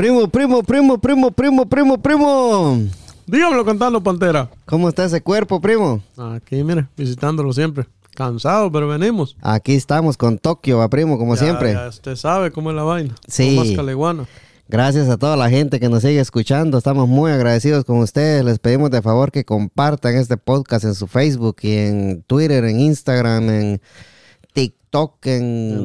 [0.00, 2.78] Primo, primo, primo, primo, primo, primo, primo.
[3.26, 4.48] Dígamelo cantando, Pantera.
[4.64, 6.00] ¿Cómo está ese cuerpo, primo?
[6.16, 7.84] Aquí, mire, visitándolo siempre.
[8.14, 9.36] Cansado, pero venimos.
[9.42, 11.74] Aquí estamos con Tokio, va, primo, como Ya, siempre.
[11.74, 13.14] ya usted sabe cómo es la vaina.
[13.28, 13.54] Sí.
[13.58, 14.24] Más caleguana.
[14.68, 16.78] Gracias a toda la gente que nos sigue escuchando.
[16.78, 18.42] Estamos muy agradecidos con ustedes.
[18.42, 22.80] Les pedimos de favor que compartan este podcast en su Facebook y en Twitter, en
[22.80, 23.80] Instagram, en
[24.52, 25.42] TikTok, en,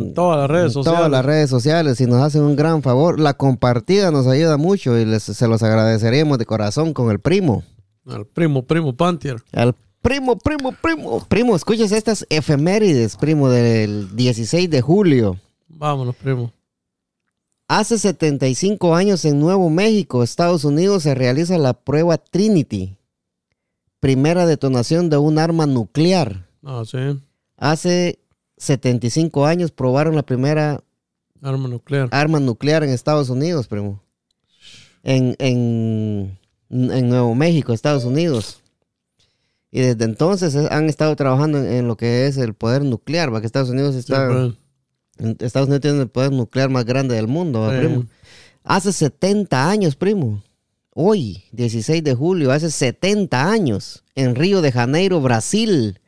[0.07, 0.97] En todas las redes en sociales.
[0.97, 2.01] todas las redes sociales.
[2.01, 3.19] Y nos hacen un gran favor.
[3.19, 7.63] La compartida nos ayuda mucho y les, se los agradeceríamos de corazón con el primo.
[8.05, 9.37] Al primo, primo Pantier.
[9.51, 11.25] Al primo, primo, primo.
[11.27, 15.37] Primo, escuches estas efemérides, primo, del 16 de julio.
[15.67, 16.51] Vámonos, primo.
[17.67, 22.95] Hace 75 años en Nuevo México, Estados Unidos, se realiza la prueba Trinity,
[23.99, 26.47] primera detonación de un arma nuclear.
[26.63, 27.19] Ah, sí.
[27.57, 28.19] Hace
[28.57, 30.81] 75 años probaron la primera
[31.41, 32.09] Arma nuclear.
[32.11, 34.01] arma nuclear en Estados Unidos, primo.
[35.03, 36.37] En, en,
[36.69, 38.61] en Nuevo México, Estados Unidos.
[39.71, 43.45] Y desde entonces han estado trabajando en, en lo que es el poder nuclear, porque
[43.45, 44.27] Estados Unidos está...
[44.27, 44.53] pues.
[45.41, 47.79] Estados Unidos tiene el poder nuclear más grande del mundo, ¿va, Sí.
[47.85, 48.05] primo.
[48.63, 50.41] Hace 70 años, primo.
[50.93, 55.99] Hoy, 16 de julio, hace 70 años, en Río de Janeiro, Brasil,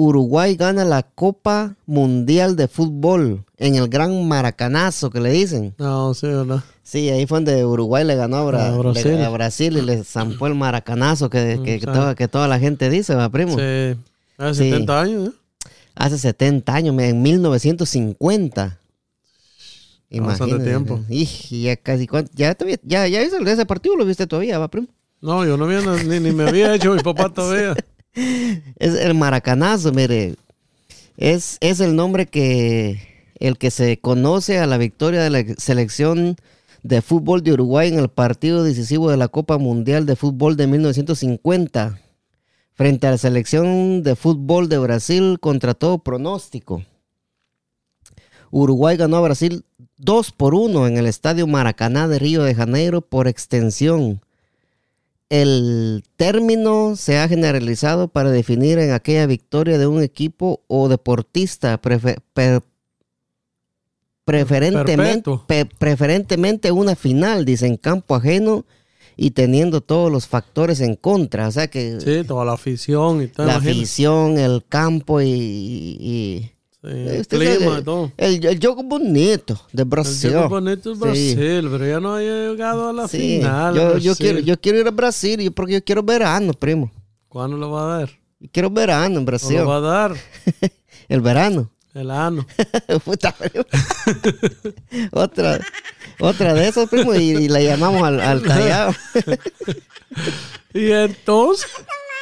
[0.00, 5.74] Uruguay gana la Copa Mundial de Fútbol en el gran maracanazo que le dicen.
[5.76, 6.62] No, sí, ¿verdad?
[6.84, 9.16] Sí, ahí fue donde Uruguay le ganó a, Bra- A Brasil.
[9.16, 12.60] le- a Brasil y le zampó el maracanazo que, Mm, que- toda, que toda la
[12.60, 13.56] gente dice, va, primo.
[13.58, 13.96] Sí.
[14.38, 14.70] Hace Sí.
[14.70, 15.32] 70 años, ¿eh?
[15.96, 18.78] Hace 70 años, en 1950.
[20.10, 21.00] Bastante tiempo.
[21.08, 22.30] Ij, ya casi, ¿cuánto?
[22.36, 24.86] ya, ya, ya ese partido, lo viste todavía, va, primo.
[25.20, 27.74] No, yo no había, ni, ni me había hecho mi papá todavía.
[28.14, 30.36] Es el maracanazo, mire.
[31.16, 33.00] Es, es el nombre que,
[33.38, 36.36] el que se conoce a la victoria de la selección
[36.82, 40.66] de fútbol de Uruguay en el partido decisivo de la Copa Mundial de Fútbol de
[40.68, 42.00] 1950
[42.74, 46.84] frente a la selección de fútbol de Brasil contra todo pronóstico.
[48.52, 49.64] Uruguay ganó a Brasil
[49.96, 54.20] 2 por 1 en el Estadio Maracaná de Río de Janeiro por extensión.
[55.30, 61.78] El término se ha generalizado para definir en aquella victoria de un equipo o deportista
[61.80, 62.20] per-
[64.24, 65.44] preferentemente, Perpetuo.
[65.46, 68.64] pe- preferentemente una final, dice, en campo ajeno
[69.16, 71.48] y teniendo todos los factores en contra.
[71.48, 73.46] O sea que Sí, toda la afición y todo.
[73.46, 76.52] la afición, el campo y-
[76.88, 78.12] el usted clima sabe, y todo.
[78.16, 80.30] el, el juego bonito de El Brasil.
[80.32, 81.04] juego bonito es Sí.
[81.34, 83.98] Brasil, pero ya no ha llegado a la Sí, final.
[84.00, 86.90] yo, quiero, yo quiero ir a Brasil porque yo quiero verano, primo.
[87.28, 88.10] ¿Cuándo lo va a dar?
[88.52, 89.56] Quiero verano en Brasil.
[89.58, 90.14] lo va a dar.
[91.08, 91.70] El verano.
[91.94, 92.46] El ano.
[93.04, 93.34] Puta,
[95.12, 95.58] otra,
[96.20, 98.42] otra de esas, primo, y, y la llamamos al, al.
[100.74, 101.66] Y entonces,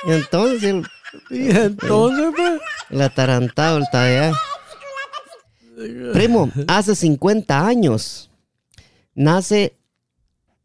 [0.07, 0.87] Y entonces, el,
[1.31, 2.61] y entonces, pues.
[2.91, 4.35] el atarantado, el tallado.
[6.13, 8.31] Primo, hace 50 años
[9.15, 9.75] nace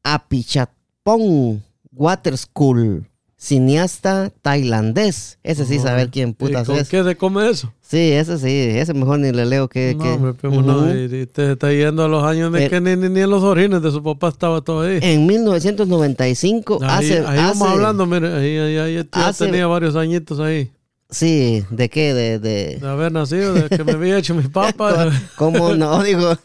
[0.03, 1.61] Apichatpong
[1.93, 3.05] Water School,
[3.37, 5.37] cineasta tailandés.
[5.43, 6.87] Ese sí, saber quién ¿Y putas con es.
[6.89, 7.73] qué se come eso?
[7.81, 9.93] Sí, ese sí, ese mejor ni le leo que...
[9.95, 10.77] no, que- me primo, no.
[10.77, 10.89] Ujú.
[10.95, 13.29] Y, y te está yendo a los años de Eh, que ni, ni, ni en
[13.29, 14.99] los orines de su papá estaba todo ahí.
[15.01, 17.17] En 1995 ahí hace...
[17.27, 20.71] ahí vamos hace- hablando, mire, ahí, ahí, ahí ya hace- tenía varios añitos ahí.
[21.11, 22.13] Sí, ¿de qué?
[22.13, 22.39] De...
[22.39, 25.11] De de haber nacido, de que me había hecho mi papá.
[25.35, 26.01] ¿Cómo no?
[26.03, 26.37] Digo...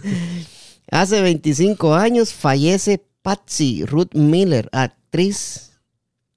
[0.90, 5.72] hace 25 años fallece Patsy Ruth Miller, actriz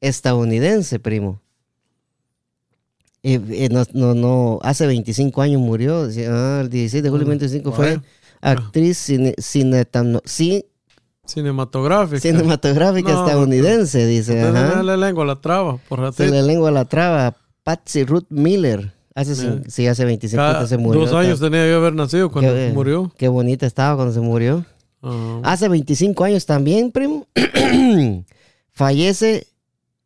[0.01, 1.41] estadounidense, primo.
[3.21, 6.07] Y, y no, no, no, hace 25 años murió.
[6.29, 7.99] Ah, el 16 de julio de 25 fue
[8.39, 10.65] actriz cine, ci-
[11.25, 12.21] Cinematográfica.
[12.21, 14.41] cinematográfica No, estadounidense, dice.
[14.51, 17.35] No le lengua la traba, por Se le lengua la traba.
[17.69, 18.91] Patsy Ruth Miller.
[19.13, 19.35] Hace,
[19.67, 21.01] sí, hace 25 Cada años se murió.
[21.01, 23.11] dos años tenía que haber nacido cuando Qué- murió.
[23.15, 24.65] Qué bonita estaba cuando se murió.
[25.03, 27.27] Ah, Hace 25 años también, primo.
[28.71, 29.45] Fallece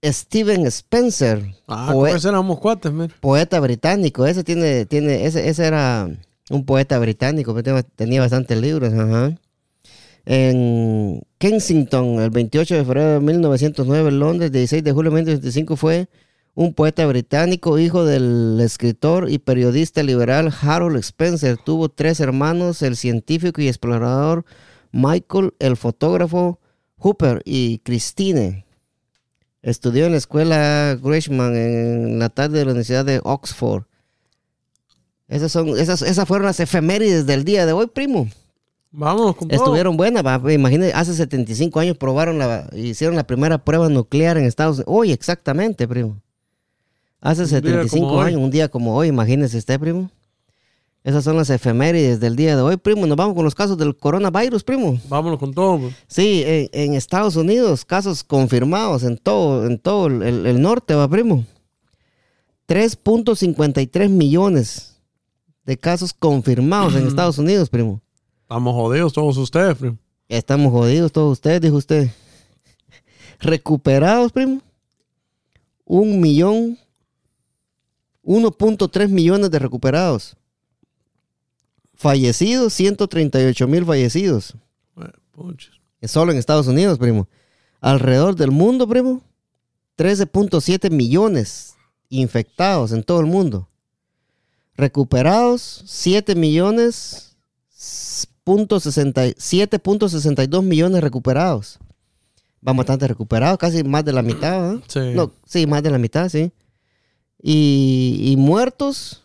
[0.04, 3.14] Steven Spencer, ah ese éramos cuates, mira.
[3.22, 4.26] poeta británico.
[4.26, 6.10] Ese tiene, tiene, ese, ese era
[6.50, 7.56] un poeta británico,
[7.96, 9.38] tenía, bastantes libros, ajá.
[10.26, 15.76] En Kensington, el 28 de febrero de 1909, en Londres, 16 de julio de 1925,
[15.78, 16.08] fue
[16.56, 21.58] un poeta británico, hijo del escritor y periodista liberal Harold Spencer.
[21.58, 24.46] Tuvo tres hermanos, el científico y explorador
[24.92, 26.60] Michael, el fotógrafo
[26.98, 28.66] Hooper y Christine.
[29.62, 33.84] Estudió en la escuela Gresham en la tarde de la Universidad de Oxford.
[35.28, 38.30] Esas, son, esas, esas fueron las efemérides del día de hoy, primo.
[39.48, 39.64] Todo.
[39.64, 44.44] Estuvieron buenas, va, imagínate, hace 75 años probaron la, hicieron la primera prueba nuclear en
[44.44, 44.94] Estados Unidos.
[44.96, 46.22] Hoy, exactamente, primo.
[47.26, 48.28] Hace Un día 75 como hoy.
[48.28, 50.10] años, un día como hoy, imagínese usted, primo.
[51.06, 53.06] Esas son las efemérides del día de hoy, primo.
[53.08, 55.00] Nos vamos con los casos del coronavirus, primo.
[55.10, 55.80] Vámonos con todo.
[55.80, 55.96] pues.
[56.08, 61.08] Sí, en, en Estados Unidos, casos confirmados en todo, en todo el- el norte, va,
[61.08, 61.46] primo.
[62.68, 64.98] 3.53 millones
[65.66, 68.02] de casos confirmados en Estados Unidos, primo.
[68.42, 69.98] Estamos jodidos todos ustedes, primo.
[70.30, 72.10] Estamos jodidos todos ustedes, dijo usted.
[73.40, 74.62] Recuperados, primo.
[75.86, 76.78] Un millón.
[78.24, 80.36] 1.3 millones de recuperados.
[81.96, 84.56] Fallecidos, 138 mil fallecidos.
[86.02, 87.28] Eh, Solo en Estados Unidos, primo.
[87.82, 89.22] Alrededor del mundo, primo.
[89.98, 91.76] 13.7 millones
[92.10, 93.70] infectados en todo el mundo.
[94.76, 97.36] Recuperados, 7 millones.
[98.44, 101.80] punto 60 7.62 millones recuperados.
[102.62, 104.84] Van bastante recuperados, casi más de la mitad, ¿verdad?
[104.88, 105.00] Sí.
[105.14, 106.52] No, sí, más de la mitad, sí.
[107.46, 109.22] Y, y muertos,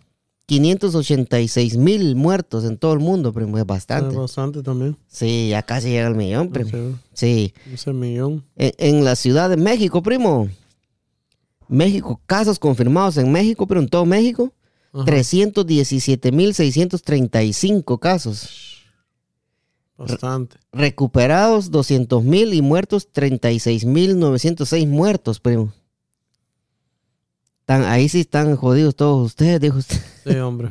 [0.47, 3.57] 586 mil muertos en todo el mundo, primo.
[3.59, 4.17] Es Es bastante.
[4.17, 4.97] bastante también.
[5.07, 6.99] Sí, ya casi llega al millón, primo.
[7.13, 7.55] Sí.
[7.73, 8.45] ese millón.
[8.57, 10.49] En, en la Ciudad de México, primo.
[11.69, 14.53] México, casos confirmados en México, pero en todo México,
[14.93, 15.05] Ajá.
[15.05, 18.49] 317.635 casos.
[19.97, 20.57] Bastante.
[20.73, 25.73] Recuperados 200.000 y muertos 36.906 muertos, primo.
[27.69, 29.99] Tan, ahí sí están jodidos todos ustedes, dijo usted.
[30.27, 30.71] Sí, hombre.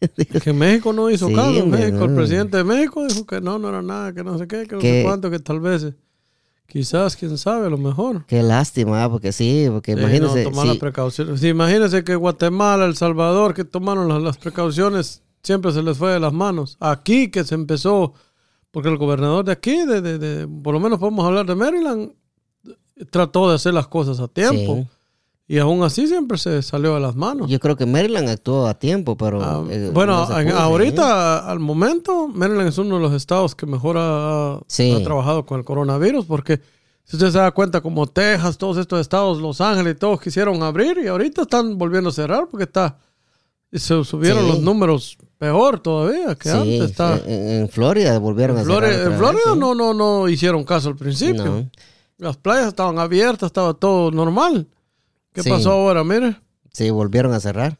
[0.44, 1.64] Que México no hizo Sí, caso.
[1.66, 4.66] México, el presidente de México dijo que no, no era nada, que no sé qué,
[4.66, 5.86] que no sé cuánto, que tal vez,
[6.66, 8.26] quizás, quién sabe, a lo mejor.
[8.26, 9.10] Qué lástima, ¿ah?
[9.10, 10.44] porque sí, porque Sí, imagínense.
[10.44, 11.40] no, tomar sí, las precauciones.
[11.40, 16.12] Sí, imagínense que Guatemala, El Salvador, que tomaron las, las precauciones, siempre se les fue
[16.12, 16.76] de las manos.
[16.78, 18.12] Aquí que se empezó,
[18.70, 22.12] porque el gobernador de aquí, de, de- de- por lo menos podemos hablar de Maryland,
[23.10, 24.76] trató de hacer las cosas a tiempo.
[24.76, 24.86] sí.
[25.50, 27.48] Y aún así siempre se salió de las manos.
[27.48, 29.42] Yo creo que Maryland actuó a tiempo, pero.
[29.42, 33.96] Ah, eh, bueno, no ahorita, al momento, Maryland es uno de los estados que mejor
[33.98, 34.92] ha, Sí.
[34.92, 36.60] ha trabajado con el coronavirus, porque
[37.04, 40.98] si usted se da cuenta, como Texas, todos estos estados, Los Ángeles, todos quisieron abrir
[41.02, 42.98] y ahorita están volviendo a cerrar porque está
[43.72, 44.48] y se subieron Sí.
[44.50, 46.90] los números peor todavía que Sí, antes.
[46.90, 50.90] Está, en, en Florida volvieron en a cerrar en Florida no, no, no hicieron caso
[50.90, 51.44] al principio.
[51.46, 51.70] No.
[52.18, 54.66] Las playas estaban abiertas, estaba todo normal.
[55.38, 55.50] ¿Qué Sí.
[55.50, 56.04] pasó ahora?
[56.04, 56.36] Mire.
[56.72, 57.78] Sí, volvieron a cerrar.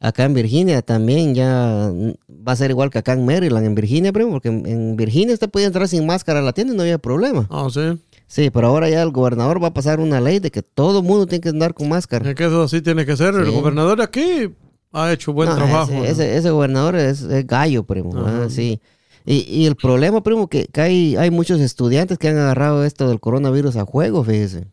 [0.00, 1.90] Acá en Virginia también ya
[2.28, 5.48] va a ser igual que acá en Maryland, en Virginia, primo, porque en, Virginia usted
[5.48, 7.46] podía entrar sin máscara a la tienda y no había problema.
[7.50, 8.00] Ah, sí.
[8.26, 11.26] Sí, pero ahora ya el gobernador va a pasar una ley de que todo mundo
[11.26, 12.28] tiene que andar con máscara.
[12.28, 13.34] Es que eso así tiene que ser.
[13.34, 14.50] El gobernador de aquí
[14.92, 15.92] ha hecho buen No, trabajo.
[15.92, 16.04] Ese, ¿no?
[16.04, 18.12] ese- ese gobernador es, es gallo, primo.
[18.26, 18.80] Ah, sí.
[19.24, 23.08] Y, y el problema, primo, que, que hay, hay muchos estudiantes que han agarrado esto
[23.08, 24.66] del coronavirus a juego, fíjese.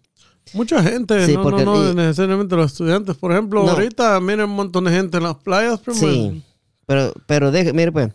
[0.53, 3.15] Mucha gente, Sí, no, porque- no, no y- necesariamente los estudiantes.
[3.17, 3.71] Por ejemplo, No.
[3.71, 5.79] ahorita miren un montón de gente en las playas.
[5.79, 5.99] primo.
[5.99, 6.43] Sí,
[6.85, 8.09] pero, pero deje, mire pues,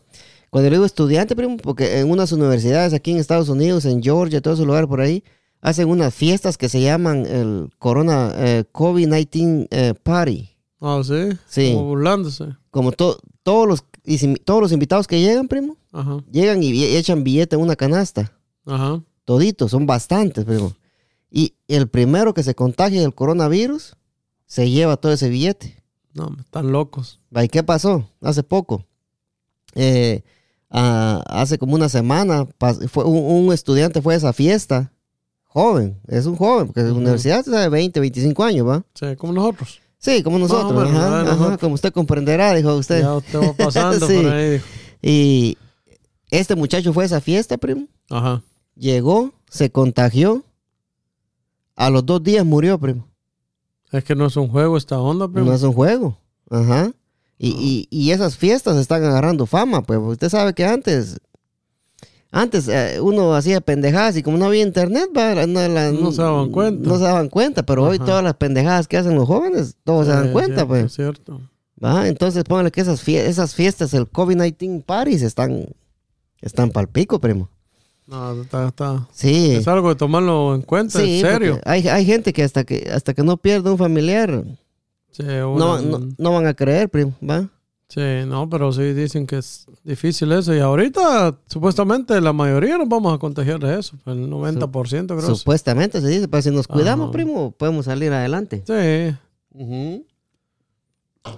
[0.50, 4.40] cuando le digo estudiante, primo, porque en unas universidades aquí en Estados Unidos, en Georgia,
[4.40, 5.22] todos esos lugares por ahí,
[5.60, 10.50] hacen unas fiestas que se llaman el Corona eh, COVID-19 eh, Party.
[10.80, 11.30] Ah, sí.
[11.48, 11.72] Sí.
[11.74, 12.44] Como burlándose.
[12.70, 16.18] Como to- todos, los, y si- todos los invitados que llegan, primo, Ajá.
[16.30, 18.32] llegan y, y echan billete en una canasta.
[18.66, 19.00] Ajá.
[19.24, 20.72] Toditos, son bastantes, primo.
[21.36, 23.96] Y el primero que se contagie del coronavirus,
[24.46, 25.82] se lleva todo ese billete.
[26.12, 27.18] No, están locos.
[27.42, 28.08] ¿Y qué pasó?
[28.20, 28.86] Hace poco.
[29.74, 30.22] Eh,
[30.70, 32.46] hace como una semana,
[32.88, 34.92] fue un, un estudiante fue a esa fiesta.
[35.42, 38.84] Joven, es un joven, porque la universidad de 20, 25 años, ¿va?
[38.94, 39.80] Sí, como nosotros.
[39.98, 40.88] Sí, como nosotros.
[40.88, 41.58] ajá, ajá, Nosotros.
[41.58, 43.02] como usted comprenderá, dijo usted.
[43.02, 44.16] Ya te va pasando Sí.
[44.22, 44.50] por ahí.
[44.52, 44.64] dijo.
[45.02, 45.58] Y
[46.30, 47.86] este muchacho fue a esa fiesta, primo.
[48.10, 48.42] Ajá.
[48.76, 50.44] Llegó, se contagió.
[51.76, 53.08] A los dos días murió, primo.
[53.92, 55.46] Es que no es un juego esta onda, primo.
[55.50, 56.18] No es un juego.
[56.50, 56.90] Ajá.
[57.38, 61.18] Y, y- y esas fiestas están agarrando fama, pues usted sabe que antes,
[62.30, 66.50] antes eh, uno hacía pendejadas y como no había internet, no, la- No se daban
[66.50, 66.88] cuenta.
[66.88, 70.12] No se daban cuenta, pero hoy todas las pendejadas que hacen los jóvenes, todos se
[70.12, 70.84] dan cuenta, cierto, pues.
[70.86, 71.40] Es cierto.
[71.84, 72.08] ¿va?
[72.08, 75.66] Entonces póngale que esas, fie- esas fiestas, el COVID-19 parties están,
[76.40, 77.50] están pal pico, primo.
[78.06, 79.06] No, está, está.
[79.12, 79.52] Sí.
[79.52, 81.60] Es algo de tomarlo en cuenta, Sí, en serio.
[81.64, 84.44] hay, hay gente que hasta que hasta que no pierde un familiar,
[85.10, 87.48] Sí, no, una- no, no van a creer, primo, ¿va?
[87.88, 90.52] Sí, no, pero sí dicen que es difícil eso.
[90.54, 93.96] Y ahorita, supuestamente, la mayoría nos vamos a contagiar de eso.
[94.06, 95.34] El 90% creo.
[95.36, 97.12] Supuestamente se dice, pero si nos cuidamos, Ajá.
[97.12, 98.64] primo, podemos salir adelante.
[98.66, 99.16] Sí.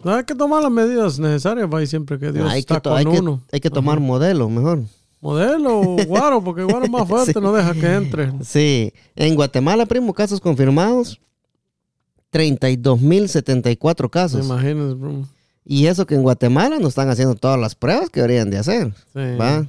[0.04, 2.98] Hay que tomar las medidas necesarias, va, y siempre que Dios hay, está que con
[2.98, 3.42] hay, que, uno.
[3.52, 4.06] hay que tomar Ajá.
[4.06, 4.80] modelo, mejor.
[5.26, 7.40] Modelo Guaro, porque Guaro es más fuerte, Sí.
[7.40, 8.32] no deja que entre.
[8.44, 8.92] Sí.
[9.16, 11.20] En Guatemala, primo, casos confirmados.
[12.32, 14.44] 32.074 casos.
[14.46, 15.26] Imagínense, bro.
[15.64, 18.92] Y eso que en Guatemala no están haciendo todas las pruebas que deberían de hacer.
[19.12, 19.20] Sí.
[19.40, 19.66] ¿va?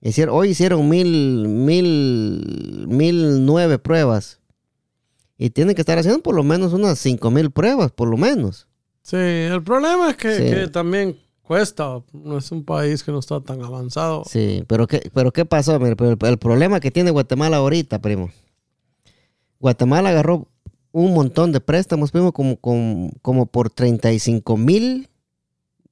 [0.00, 4.38] Hicieron, hoy hicieron mil, mil, mil nueve pruebas.
[5.36, 8.66] Y tienen que estar haciendo por lo menos unas cinco mil pruebas, por lo menos.
[9.02, 10.42] Sí, el problema es que, Sí.
[10.54, 12.02] que también cuesta.
[12.12, 14.24] No es un país que no está tan avanzado.
[14.28, 15.78] Sí, pero ¿qué, pero ¿qué pasó?
[15.78, 18.30] Pero el, problema que tiene Guatemala ahorita, primo.
[19.58, 20.48] Guatemala agarró
[20.92, 25.08] un montón de préstamos, primo, como, como, como por 35 mil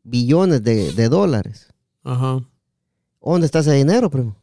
[0.03, 1.73] billones de, de dólares.
[2.03, 2.43] Ajá.
[3.23, 4.37] ¿Dónde está ese dinero, primo?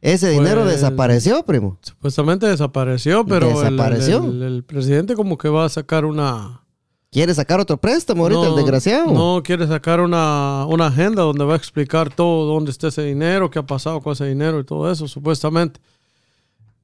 [0.00, 1.78] Ese dinero Pues- desapareció, primo.
[1.82, 4.24] Supuestamente desapareció, pero el- el- Desapareció.
[4.24, 6.62] El, el presidente como que va a sacar una...
[7.10, 9.12] Quiere sacar otro préstamo ahorita, No, el desgraciado.
[9.12, 13.50] No, quiere sacar una, una agenda donde va a explicar todo, dónde está ese dinero,
[13.50, 15.80] qué ha pasado con ese dinero y todo eso, supuestamente.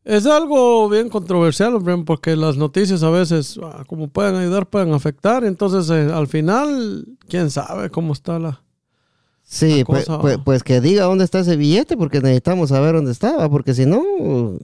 [0.04, 5.44] Es algo bien controversial, porque las noticias a veces, ah, como pueden ayudar, pueden afectar.
[5.44, 8.62] Entonces, eh, al final, quién sabe cómo está la...
[9.54, 13.50] Sí, pues, pues- pues que diga dónde está ese billete, porque necesitamos saber dónde estaba,
[13.50, 14.02] porque si no,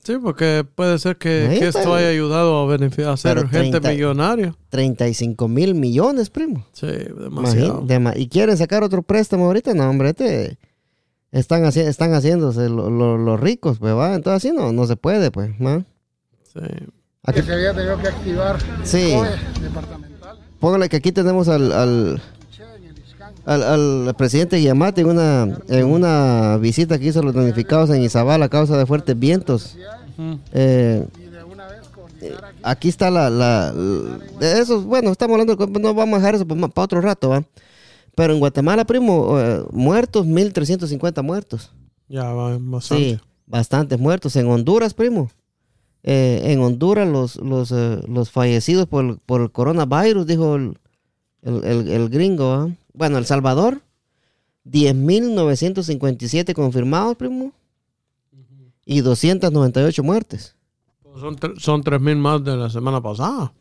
[0.02, 4.54] Sí, porque puede ser que, esto haya ayudado a beneficiar a Pero gente 30 millonaria.
[4.70, 6.64] 35 mil millones, primo.
[6.72, 7.82] Sí, Imagín- demasiado.
[7.86, 10.56] dema- y quieren sacar otro préstamo ahorita, no, hombre, este,
[11.32, 14.96] están, haci- están haciéndose lo- lo- los ricos, pues, va, entonces así no, no se
[14.96, 15.84] puede, pues, ¿va?
[16.50, 16.60] Sí.
[17.24, 19.14] Aquí, que se había tenido que activar Sí.
[19.60, 22.22] Departamental póngale que aquí tenemos al, al,
[23.48, 23.62] al,
[24.06, 28.42] al presidente Guillamate en una, en una visita que hizo a los damnificados en Izabal
[28.42, 29.76] a causa de fuertes vientos.
[30.52, 31.06] Eh,
[32.62, 36.68] aquí está la, la, de eso, bueno, estamos hablando, no vamos a dejar eso para,
[36.68, 37.44] para otro rato, ¿va?
[38.14, 41.70] Pero en Guatemala, primo, eh, muertos, 1350 muertos.
[42.08, 43.04] Ya va bastante.
[43.14, 44.34] Sí, bastantes muertos.
[44.36, 45.30] En Honduras, primo.
[46.02, 50.78] eh, en Honduras, los, los, eh, los fallecidos por, el- por el coronavirus, dijo el,
[51.42, 52.52] el, el- el gringo.
[52.52, 52.68] ¿ah?
[52.98, 53.80] Bueno, El Salvador,
[54.68, 57.52] 10.957 confirmados, primo.
[58.84, 60.54] Y 298 muertes.
[61.02, 63.52] Pues Son, son 3 mil más de la semana pasada.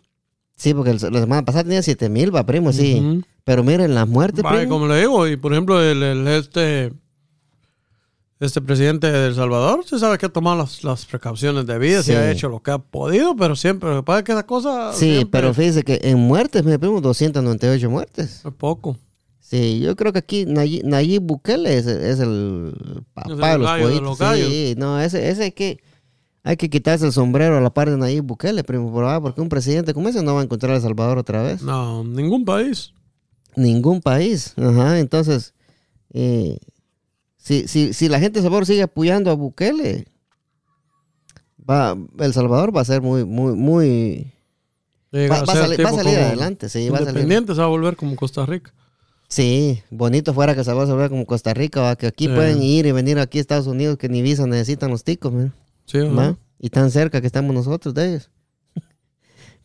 [0.56, 2.96] Sí, porque el- la semana pasada tenía 7.000, va, primo, sí.
[3.00, 3.22] Ujú.
[3.44, 4.74] Pero miren, las muertes, Vaya, primo.
[4.76, 6.92] como le digo, y por ejemplo, el, el- este,
[8.40, 12.14] este presidente de El Salvador, se sabe que ha tomado las, las precauciones debidas Sí.
[12.14, 14.46] y ha hecho lo que ha podido, pero siempre, lo que pasa es que esa
[14.46, 18.42] cosa Sí, siempre pero fíjese que en muertes, mi primo, 298 muertes.
[18.46, 18.98] es poco.
[19.50, 22.74] Sí, yo creo que aquí Nayib, Nayib Bukele es, es el
[23.14, 24.20] papá Es de el los gallo de pollitos.
[24.20, 24.40] los.
[24.40, 25.80] Sí, no, ese, ese hay que,
[26.44, 29.94] hay que quitarse el sombrero a la par de Nayib Bukele, primo, porque un presidente
[29.94, 31.62] como ese no va a encontrar a El Salvador otra vez.
[31.62, 32.92] No, ningún país.
[33.56, 34.54] Ningún país.
[34.58, 35.54] Ajá, entonces,
[36.12, 36.58] eh,
[37.38, 40.08] si, si, si la gente de El Salvador sigue apoyando a Bukele,
[41.58, 44.34] va, El Salvador va a ser muy, muy, muy...
[45.16, 47.10] Va, va a ser salir, va a tipo salir como adelante, sí, va a salir.
[47.12, 48.74] Independiente se va a volver como Costa Rica.
[49.30, 51.96] Sí, bonito fuera que El Salvador se vea como Costa Rica, ¿va?
[51.98, 52.34] que aquí Sí.
[52.34, 55.54] pueden ir y venir aquí a Estados Unidos, que ni visa necesitan los ticos, mira.
[55.86, 56.00] Sí.
[56.00, 56.38] ¿va?
[56.60, 58.30] Y tan cerca que estamos nosotros de ellos.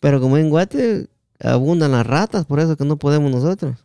[0.00, 1.06] Pero como en Guate
[1.40, 3.76] abundan las ratas, por eso que no podemos nosotros.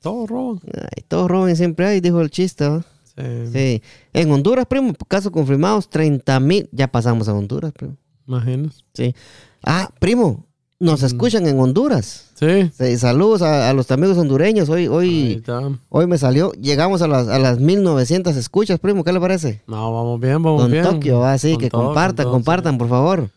[0.00, 0.60] Todos roban.
[0.74, 2.66] Ay, todos roban siempre hay, dijo el chiste.
[2.66, 2.82] ¿va?
[3.04, 3.22] Sí.
[3.52, 3.82] Sí.
[4.14, 6.68] En Honduras, primo, casos confirmados, 30 mil.
[6.72, 7.96] Ya pasamos a Honduras, primo.
[8.26, 8.84] Imaginas.
[8.94, 9.14] Sí.
[9.62, 10.46] Ah, primo,
[10.84, 12.30] nos escuchan en Honduras.
[12.34, 12.70] Sí.
[12.76, 14.68] Sí, saludos a, a los amigos hondureños.
[14.68, 15.70] Hoy, hoy, está.
[15.88, 19.02] hoy me salió, llegamos a las, a las 1900 escuchas, primo.
[19.02, 19.62] ¿Qué le parece?
[19.66, 20.84] No, vamos bien, vamos Don bien.
[20.84, 23.30] Tokio, así que todo, compartan, todo, compartan, por favor.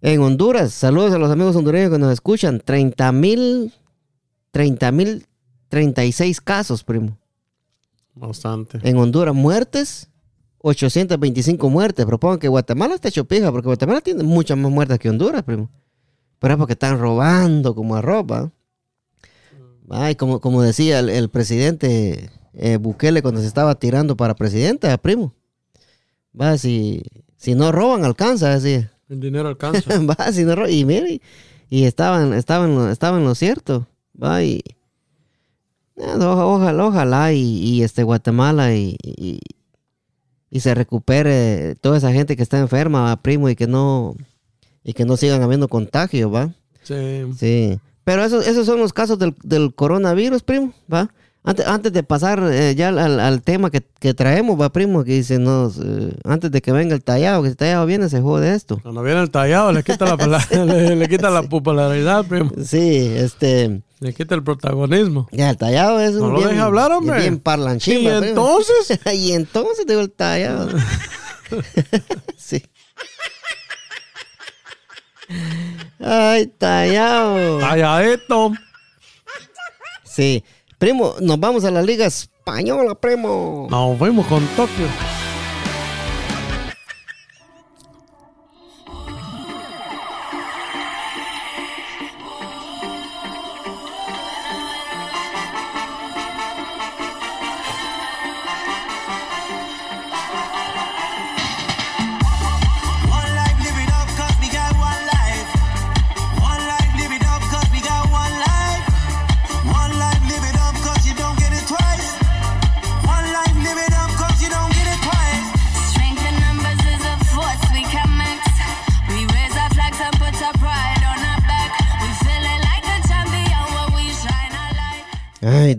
[0.00, 2.62] En Honduras, saludos a los amigos hondureños que nos escuchan.
[2.64, 3.72] 30 mil,
[4.52, 5.26] 30 mil,
[5.68, 7.18] 36 casos, primo.
[8.14, 8.78] Bastante.
[8.88, 10.08] En Honduras, muertes,
[10.58, 12.06] 825 muertes.
[12.06, 15.68] Propongo que Guatemala esté hecho pija, porque Guatemala tiene muchas más muertes que Honduras, primo.
[16.38, 18.50] Pero es porque están robando como a ropa.
[19.90, 24.88] Ay, como, como decía el, el presidente eh, Bukele cuando se estaba tirando para presidente,
[24.90, 25.34] ah, primo.
[26.38, 27.02] Va, si,
[27.36, 28.92] si no roban, alcanza, decía.
[29.08, 29.98] El dinero alcanza.
[30.06, 31.20] va, si no ro- y mire,
[31.70, 33.86] y, estaban, estaban, estaban lo cierto.
[34.22, 34.60] Va, y
[35.96, 39.40] eh, oja- ojalá, ojalá y, y, este Guatemala y, y,
[40.50, 44.14] y se recupere toda esa gente que está enferma, primo, y que no,
[44.88, 46.50] y que no sigan habiendo contagios, va.
[46.82, 47.24] sí.
[47.38, 47.78] Sí.
[48.04, 51.10] Pero esos, esos son los casos del, del coronavirus, primo, va.
[51.44, 55.12] Antes, antes de pasar eh, ya al, al- tema que, que traemos, va primo, que
[55.12, 58.20] dice, no, eh, antes de que venga el tallado, que si el tallado viene, se
[58.22, 58.80] jode esto.
[58.82, 62.50] Cuando viene el tallado, le quita la, pela- le, le quita la popularidad, primo.
[62.64, 65.28] Sí, este, Le quita el protagonismo.
[65.30, 67.20] ya el tallado es un No lo bien, hablar, hombre.
[67.20, 68.00] bien parlanchín.
[68.00, 68.98] ¿Y va, entonces?
[69.14, 70.68] y entonces digo el tallado.
[72.38, 72.62] sí.
[76.00, 77.58] Ay, tallado.
[77.58, 78.52] Talladito.
[80.04, 80.42] Sí.
[80.78, 83.66] Primo, nos vamos a la Liga Española, primo.
[83.70, 84.86] Nos fuimos con Tokio.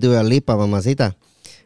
[0.10, 1.16] Ay, Dua Lipa, mamacita.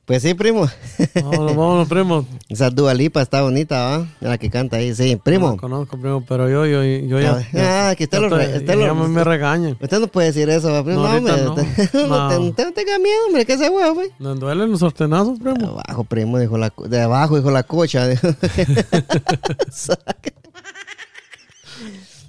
[0.06, 0.68] Pues sí, primo.
[1.16, 2.28] Vámonos, vámonos, primo.
[2.50, 4.08] Esa Dua Lipa está bonita, ¿va?
[4.20, 5.16] La que canta ahí, sí.
[5.16, 7.38] No Primo, la conozco, primo, pero yo, yo, yo ya.
[7.38, 9.78] Ah, ya- ah, que usted ya lo estoy- usted lo- ya me, regañan.
[9.80, 11.04] usted no puede decir eso, ¿va, primo.
[11.04, 11.44] No, No, hombre.
[11.44, 11.54] no.
[11.54, 12.30] usted- no No.
[12.30, 14.10] te- usted no tenga miedo, hombre, que ese huevo, güey.
[14.20, 15.70] Me duelen los sostenazos, De primo.
[15.80, 18.06] abajo, primo, dijo la, de abajo, dijo la cocha.
[18.10, 18.28] dijo.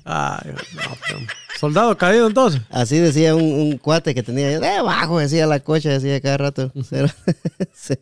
[0.05, 1.27] Ay, no, primo.
[1.59, 2.61] Soldado caído entonces.
[2.71, 4.61] Así decía un, un cuate que tenía yo.
[4.61, 6.73] De abajo, decía la cocha, decía cada rato.
[7.75, 7.95] Sí.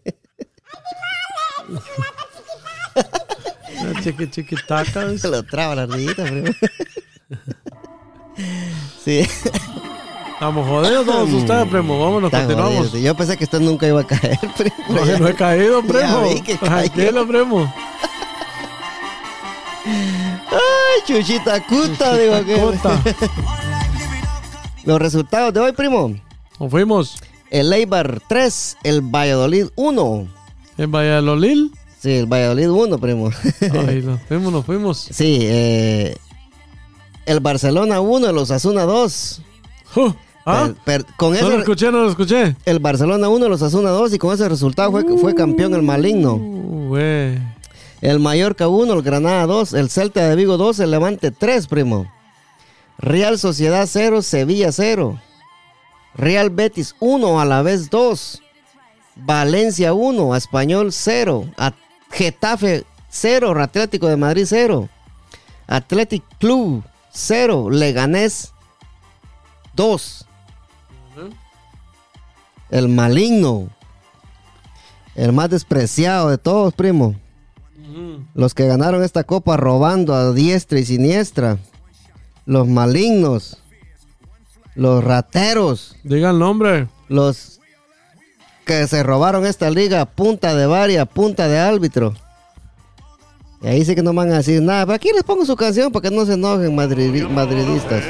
[4.02, 5.16] Chiqui, chiquitaca.
[5.18, 6.48] Se lo traba la ardillita, primo.
[9.04, 9.26] Sí.
[10.32, 12.00] Estamos jodidos todos ustedes, primo.
[12.00, 12.92] Vámonos, Está continuamos.
[12.92, 14.74] Yo pensé que usted nunca iba a caer, primo.
[14.88, 16.22] No, Ya- no he caído, Ya primo.
[16.28, 16.56] vi que.
[16.56, 17.72] Tranquilo, primo.
[21.06, 22.56] Chuchita cuta, digo que.
[24.84, 26.14] Los resultados de hoy, primo.
[26.58, 27.16] Nos fuimos
[27.50, 30.26] El Eibar 3, el Valladolid 1.
[30.78, 31.70] en Valladolid.
[32.00, 33.30] Sí, el Valladolid 1, primo.
[33.88, 34.98] Ay, nos fuimos, nos fuimos.
[35.10, 36.16] Sí, eh,
[37.26, 39.42] el Barcelona 1, el Osasuna 2.
[39.94, 40.10] Uh,
[40.44, 40.70] ¿Ah?
[40.84, 42.56] Per- per- con No lo escuché, no lo escuché.
[42.64, 46.34] el Barcelona 1, el Osasuna 2 y con ese resultado fue, fue campeón el maligno.
[46.34, 47.38] Uh, güey.
[48.02, 52.12] El Mallorca 1, el Granada 2, el Celta de Vigo 2, el Levante 3, primo.
[52.98, 55.20] Real Sociedad 0, Sevilla 0.
[56.14, 58.42] Real Betis 1, a la vez 2.
[59.16, 61.46] Valencia 1, Español 0.
[61.56, 61.72] A-
[62.10, 64.88] Getafe 0, Atlético de Madrid 0.
[65.68, 68.52] Athletic Club 0, Leganés
[69.74, 70.26] 2.
[72.70, 73.68] El maligno.
[75.14, 77.14] El más despreciado de todos, primo.
[78.34, 81.58] Los que ganaron esta copa robando a diestra y siniestra.
[82.46, 83.58] Los malignos.
[84.74, 85.96] Los rateros.
[86.02, 86.88] Diga el nombre.
[87.08, 87.60] Los
[88.64, 92.14] que se robaron esta liga punta de varia, punta de árbitro.
[93.60, 94.86] Y ahí sí que no van a decir nada.
[94.86, 98.02] Pero aquí les pongo su canción para que no se enojen madridi- madridistas.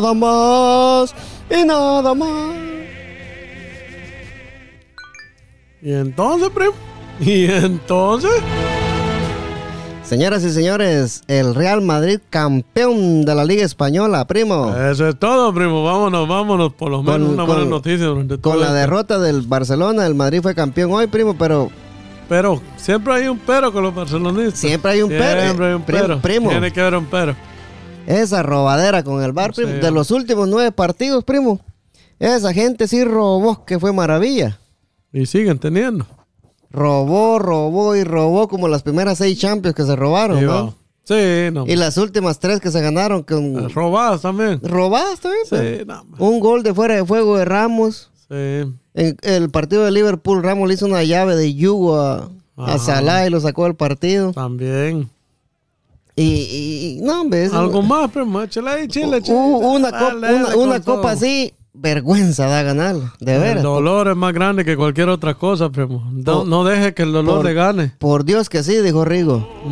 [0.00, 1.14] Nada más.
[1.50, 2.54] Y nada más.
[5.82, 6.72] Y entonces, primo.
[7.20, 8.30] Y entonces.
[10.02, 14.72] Señoras y señores, el Real Madrid campeón de la Liga Española, primo.
[14.76, 15.82] Eso es todo, primo.
[15.82, 16.72] Vámonos, vámonos.
[16.74, 20.06] Por lo menos Con- una con- buena noticia durante todo Con la derrota del Barcelona,
[20.06, 21.70] el Madrid fue campeón hoy, primo, pero
[22.28, 24.58] Pero siempre hay un pero con los barcelonistas.
[24.60, 25.40] Siempre hay un pero.
[25.42, 26.20] Siempre hay un pero.
[26.20, 26.50] primo.
[26.50, 27.34] Tiene que haber un pero.
[28.06, 29.72] Esa robadera con el bar, primo.
[29.72, 31.60] De los últimos nueve partidos, primo.
[32.18, 34.58] Esa gente sí robó, que fue maravilla.
[35.12, 36.06] Y siguen teniendo.
[36.70, 40.74] Robó, robó y robó como las primeras seis Champions que se robaron, Sí, ¿no?
[41.04, 41.64] Sí, no.
[41.66, 44.60] Y las últimas tres que se ganaron con Robadas también.
[44.62, 45.44] robadas también.
[45.48, 46.04] Sí, no.
[46.18, 48.10] Un gol de fuera de fuego de Ramos.
[48.28, 48.72] Sí.
[48.94, 52.78] En el partido de Liverpool, Ramos le hizo una llave de yugo a, a.
[52.78, 54.32] Salah y lo sacó del partido.
[54.32, 55.08] También.
[56.18, 58.40] Y, y- no, hombre, Algo más, primo.
[58.42, 59.36] Échale ahí, chile, chile.
[59.36, 63.62] u- una, copa, dale una, con una copa así, vergüenza da ganar, de El veras.
[63.62, 66.08] dolor es más grande que cualquier otra cosa, primo.
[66.10, 67.92] No, Por- no deje que el dolor por- le gane.
[67.98, 69.46] Por Dios que sí, dijo Rigo.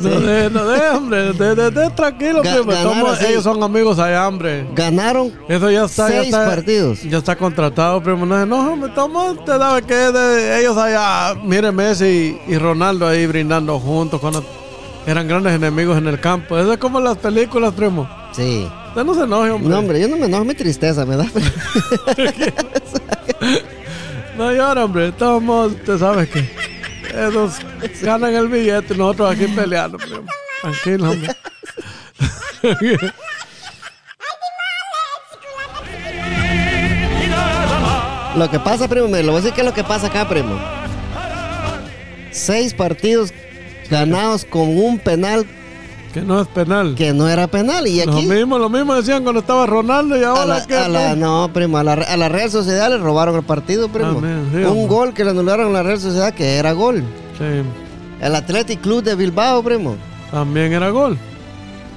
[0.00, 1.32] No, no deje, no deje, hombre.
[1.32, 3.28] De, de- de- tranquilo, Ga- primo.
[3.28, 4.66] ellos son amigos allá, hombre.
[4.74, 6.46] Ganaron Eso ya está, ya seis está.
[6.46, 7.02] partidos.
[7.02, 8.24] Ya está contratado, primo.
[8.24, 11.34] No, no hombre, toma, te daba que de ellos allá.
[11.44, 14.42] Mire Messi y, y Ronaldo ahí brindando juntos cuando
[15.06, 16.58] eran grandes enemigos en el campo.
[16.58, 18.08] Eso es como las películas, primo.
[18.32, 18.68] Sí.
[18.88, 19.70] Usted no se enoje, hombre.
[19.70, 21.26] No, hombre, yo no me enojo, mi tristeza me da.
[24.40, 25.12] No llora, hombre.
[25.12, 26.48] Todos modos, usted sabe que
[27.10, 27.58] esos
[28.00, 30.24] ganan el billete y nosotros aquí peleando, primo.
[30.62, 31.36] Tranquilo, hombre.
[38.36, 40.26] Lo que pasa, primo, me lo voy a decir qué es lo que pasa acá,
[40.26, 40.58] primo.
[42.30, 43.34] Seis partidos
[43.90, 45.44] ganados con un penal
[46.14, 46.94] que no es penal.
[46.96, 47.86] que no era penal.
[47.86, 50.88] Y Lo aquí, mismo, lo mismo decían cuando estaba Ronaldo y a ahora la, a
[50.88, 54.18] la- no, primo, a la, a la Real Sociedad le robaron el partido, primo.
[54.18, 57.04] Amén, sí, un gol que le anularon a la Real Sociedad que era gol.
[57.38, 57.44] Sí,
[58.20, 59.96] El Athletic Club de Bilbao, primo.
[60.32, 61.16] también era gol.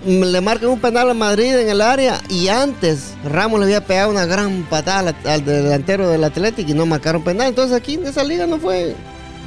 [0.05, 3.83] Mm, Le marcan un penal a Madrid en el área y antes Ramos le había
[3.85, 7.47] pegado una gran patada al, al delantero del Athletic y no marcaron penal.
[7.47, 8.95] Entonces aquí en esa liga no fue.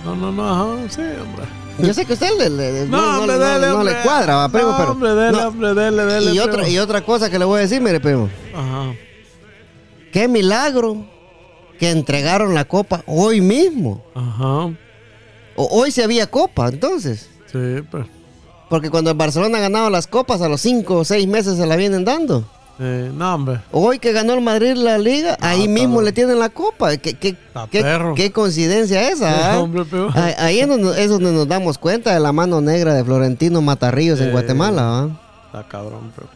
[0.05, 1.45] No, no, no, ajá, sí, hombre.
[1.79, 3.95] Yo sé que usted le, le- no, no- hombre, no- dele, no hombre.
[3.95, 4.91] le cuadra, primo, No, pero.
[4.93, 5.49] hombre, dele, no.
[5.49, 6.33] hombre, dele, dele.
[6.33, 8.31] y, otra, y otra cosa que le voy a decir, mire, primo.
[8.55, 8.93] Ajá.
[10.13, 11.05] Qué milagro
[11.79, 14.03] que entregaron la copa hoy mismo.
[14.15, 14.73] Ajá.
[15.57, 17.29] O, hoy se había copa, entonces.
[17.53, 18.07] Sí, pues.
[18.71, 21.67] Porque cuando el Barcelona ha ganado las copas, a los 5 o 6 meses se
[21.67, 22.49] la vienen dando.
[22.79, 22.85] Sí,
[23.15, 23.61] no, hombre.
[23.73, 26.05] Hoy que ganó el Madrid la liga, ahí está mismo bien.
[26.05, 26.97] le tienen la copa.
[26.99, 27.35] ¿Qué, qué,
[28.15, 29.55] qué- coincidencia esa?
[29.55, 29.59] ah?
[29.63, 32.93] Hombre, pero- Ahí, ahí es, donde, es donde nos damos cuenta de la mano negra
[32.93, 34.33] de Florentino Matarrillos en Eh.
[34.33, 34.83] Guatemala.
[34.83, 35.21] ¿va?
[35.47, 36.29] Está cabrón, pero.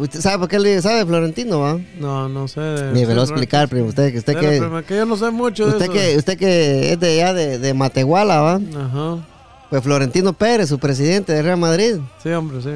[0.00, 1.60] ¿Usted sabe por qué le sabe Florentino?
[1.60, 1.78] ¿va?
[2.00, 2.60] No, no sé.
[2.94, 3.86] Ni me lo voy a sí, explicar, primo.
[3.88, 5.92] Usted, que- usted, que, primo, que yo no sé mucho de usted, eso.
[5.92, 8.54] que, usted que es de allá de, de Matehuala, ¿va?
[8.54, 9.18] Ajá.
[9.70, 12.70] Pues Florentino Pérez, su presidente de Real Madrid, Sí, hombre, sí.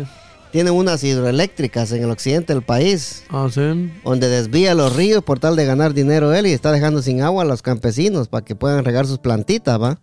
[0.53, 3.25] Tiene unas hidroeléctricas en el occidente del país.
[3.31, 3.91] Ah, sí.
[4.05, 7.43] donde desvía los ríos por tal de ganar dinero él y está dejando sin agua
[7.43, 9.99] a los campesinos para que puedan regar sus plantitas, ¿va?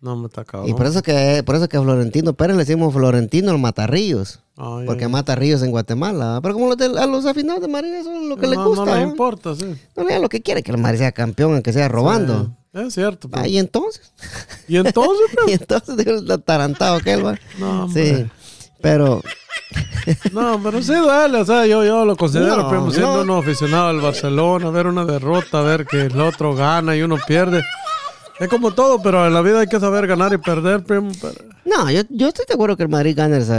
[0.00, 0.68] No, me está cabrón.
[0.68, 4.40] Y por eso que por eso que a Florentino Pérez le decimos Florentino el Matarríos,
[4.56, 5.10] Ay, porque ay.
[5.10, 6.40] mata ríos en Guatemala, ¿va?
[6.42, 8.58] Pero como los de- a los afinados de María eso es lo que no, les
[8.60, 9.08] gusta, No les ¿va?
[9.08, 9.64] importa, sí.
[9.96, 12.54] No le da lo que quiere que el María sea campeón, aunque sea robando.
[12.74, 13.30] Sí, es cierto.
[13.30, 14.12] pero- Ah, y entonces,
[14.68, 17.38] Y entonces, y pero- entonces digo, el atarantado que él va.
[17.58, 18.16] No, hombre.
[18.26, 18.30] Sí.
[18.84, 19.22] Pero
[20.32, 23.22] No, pero sí duele, o sea, yo, yo lo considero, No, primo, siendo no.
[23.22, 27.64] uno aficionado al Barcelona, ver una derrota, ver que el otro gana y uno pierde.
[28.38, 31.10] Es como todo, pero en la vida hay que saber ganar y perder, primo.
[31.20, 33.58] pero- no, yo, yo estoy de acuerdo que el Madrid esa,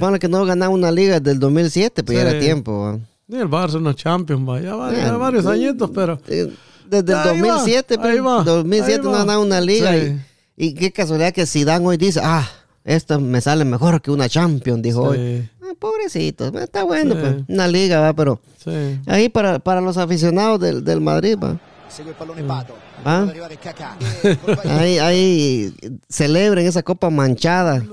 [0.00, 2.98] Ponle que no ganaba una liga desde el 2007, pues ya era tiempo, ¿va?
[3.28, 6.18] Ni el Barça, una Champions, va, ya, va, ya Eh, varios añitos, pero...
[6.28, 6.50] Eh,
[6.88, 9.18] Desde el Ahí va, 2007, ahí pero va, 2007 ahí no va.
[9.18, 9.92] ganaba una liga.
[9.92, 10.16] Sí.
[10.56, 12.46] Y, y qué casualidad que Zidane hoy dice, ah,
[12.84, 15.16] esto me sale mejor que una Champions, dijo hoy.
[15.18, 17.20] Sí, Ah, pobrecito, está bueno, Sí.
[17.22, 19.00] pues, una liga, va, pero sí.
[19.06, 21.58] ahí para, para los aficionados del, del Madrid, va.
[23.06, 23.26] Ah.
[24.64, 25.74] Ahí, ahí
[26.08, 27.84] celebren esa copa manchada.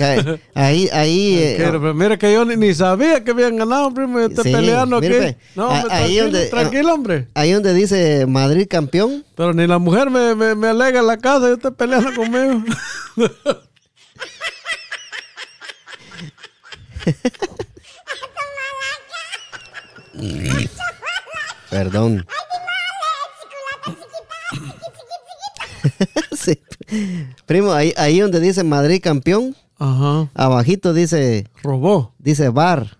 [0.00, 3.92] Eh, Ahí, ahí, eh, Quiero, pero mira que yo ni, ni sabía que habían ganado,
[3.94, 5.08] primo, y estoy Sí, peleando aquí.
[5.08, 7.28] pues, No, ahí tranquilo, donde- tranquilo, hombre.
[7.34, 9.24] ahí donde dice Madrid campeón.
[9.36, 12.64] Pero ni la mujer me, me, me alega en la casa, yo estoy peleando conmigo.
[21.70, 22.26] Perdón.
[26.36, 26.58] Sí.
[27.46, 30.28] Primo, ahí, ahí donde dice Madrid campeón, Ajá.
[30.34, 32.14] abajito dice, Robó.
[32.18, 32.98] dice bar,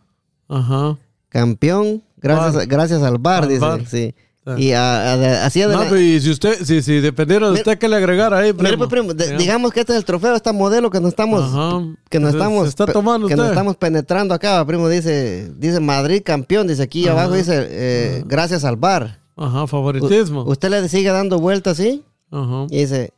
[0.49, 0.97] Ajá.
[1.29, 2.67] campeón, gracias, Bar.
[2.67, 3.61] gracias al bar, Al dice.
[3.61, 3.87] bar.
[3.87, 4.15] Sí.
[4.57, 5.88] Y a- a- así No, adelante.
[5.90, 8.90] pero y si usted, si, si dependiera de usted que le agregara ahí, Mire, pues,
[8.90, 9.37] primo, de- Ya.
[9.37, 11.81] digamos que este es el trofeo, esta modelo que nos estamos, Ajá.
[12.11, 13.52] que nos estamos, se está pe- tomando que nos usted.
[13.55, 17.12] estamos penetrando acá, primo, dice, dice Madrid campeón, dice aquí Ajá.
[17.20, 19.20] abajo dice, eh, gracias al bar.
[19.37, 20.42] Ajá, U- favoritismo.
[20.42, 22.02] usted le sigue dando vueltas, ¿sí?
[22.33, 22.66] Ajá.
[22.68, 23.12] Y dice,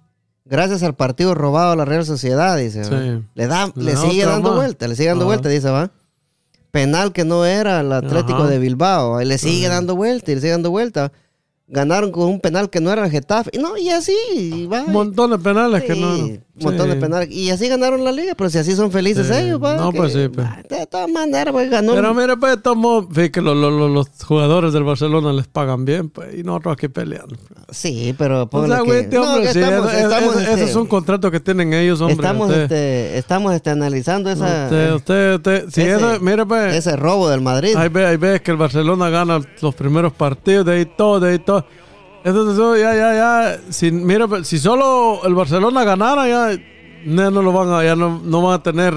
[0.45, 2.85] gracias al partido robado a la Real Sociedad, dice.
[2.85, 3.25] Sí.
[3.35, 4.59] Le da, Le sigue dando más.
[4.59, 5.29] vuelta, le sigue dando Ajá.
[5.29, 5.91] vuelta, dice, va.
[6.75, 8.49] Penal que no era el Atlético Ajá.
[8.49, 9.23] de Bilbao.
[9.23, 11.13] Y le sigue dando vuelta y le sigue dando vuelta.
[11.69, 13.51] Ganaron con un penal que no era el Getafe.
[13.53, 14.17] Y no, y así.
[14.35, 14.83] y va.
[14.83, 16.37] Un montón de penales que no.
[16.57, 17.31] Un montón de penales.
[17.31, 19.33] Y así ganaron la liga, pero si así son felices Sí.
[19.35, 19.61] ellos.
[19.61, 20.47] No, que- pues sí, pues.
[20.69, 21.95] De todas maneras, pues ganó.
[21.95, 25.85] Pero mire, pues, tomo, vi que lo- lo- lo- los jugadores del Barcelona les pagan
[25.85, 27.35] bien, pues, y nosotros aquí peleando.
[27.71, 30.65] sí, pero O sea, güey, este hombre, sí, estamos, es- es- estamos, es- ese este,
[30.65, 32.15] es un contrato que tienen ellos, hombre.
[32.15, 36.95] estamos, este, estamos este, analizando esa, usted, usted, usted- si ese- eso- mire, pues, ese
[36.97, 37.75] robo del Madrid.
[37.77, 41.31] ahí ves, ahí ves que el Barcelona gana los primeros partidos, de ahí todo, de
[41.33, 41.65] ahí todo.
[42.25, 46.59] Entonces, eso ya, ya, ya, si, mire, pues, si solo el Barcelona ganara, ya,
[47.05, 48.95] no, no lo van a, ya no, no van a tener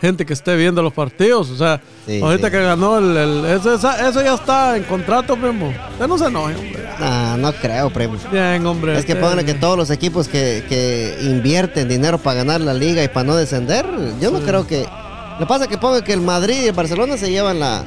[0.00, 1.48] gente que esté viendo los partidos.
[1.50, 2.52] O sea, Sí, ahorita sí.
[2.52, 5.72] que ganó el, el- eso, esa- eso ya está en contrato, primo.
[5.92, 6.88] Usted no se enoje, hombre.
[6.98, 8.14] Nah, no creo, primo.
[8.30, 8.98] Bien, hombre.
[8.98, 12.74] Es que usted- pónganle que todos los equipos que, que invierten dinero para ganar la
[12.74, 13.86] liga y para no descender,
[14.20, 14.80] yo no creo que.
[14.82, 17.84] Lo que pasa es que pongan que el Madrid y el Barcelona se llevan la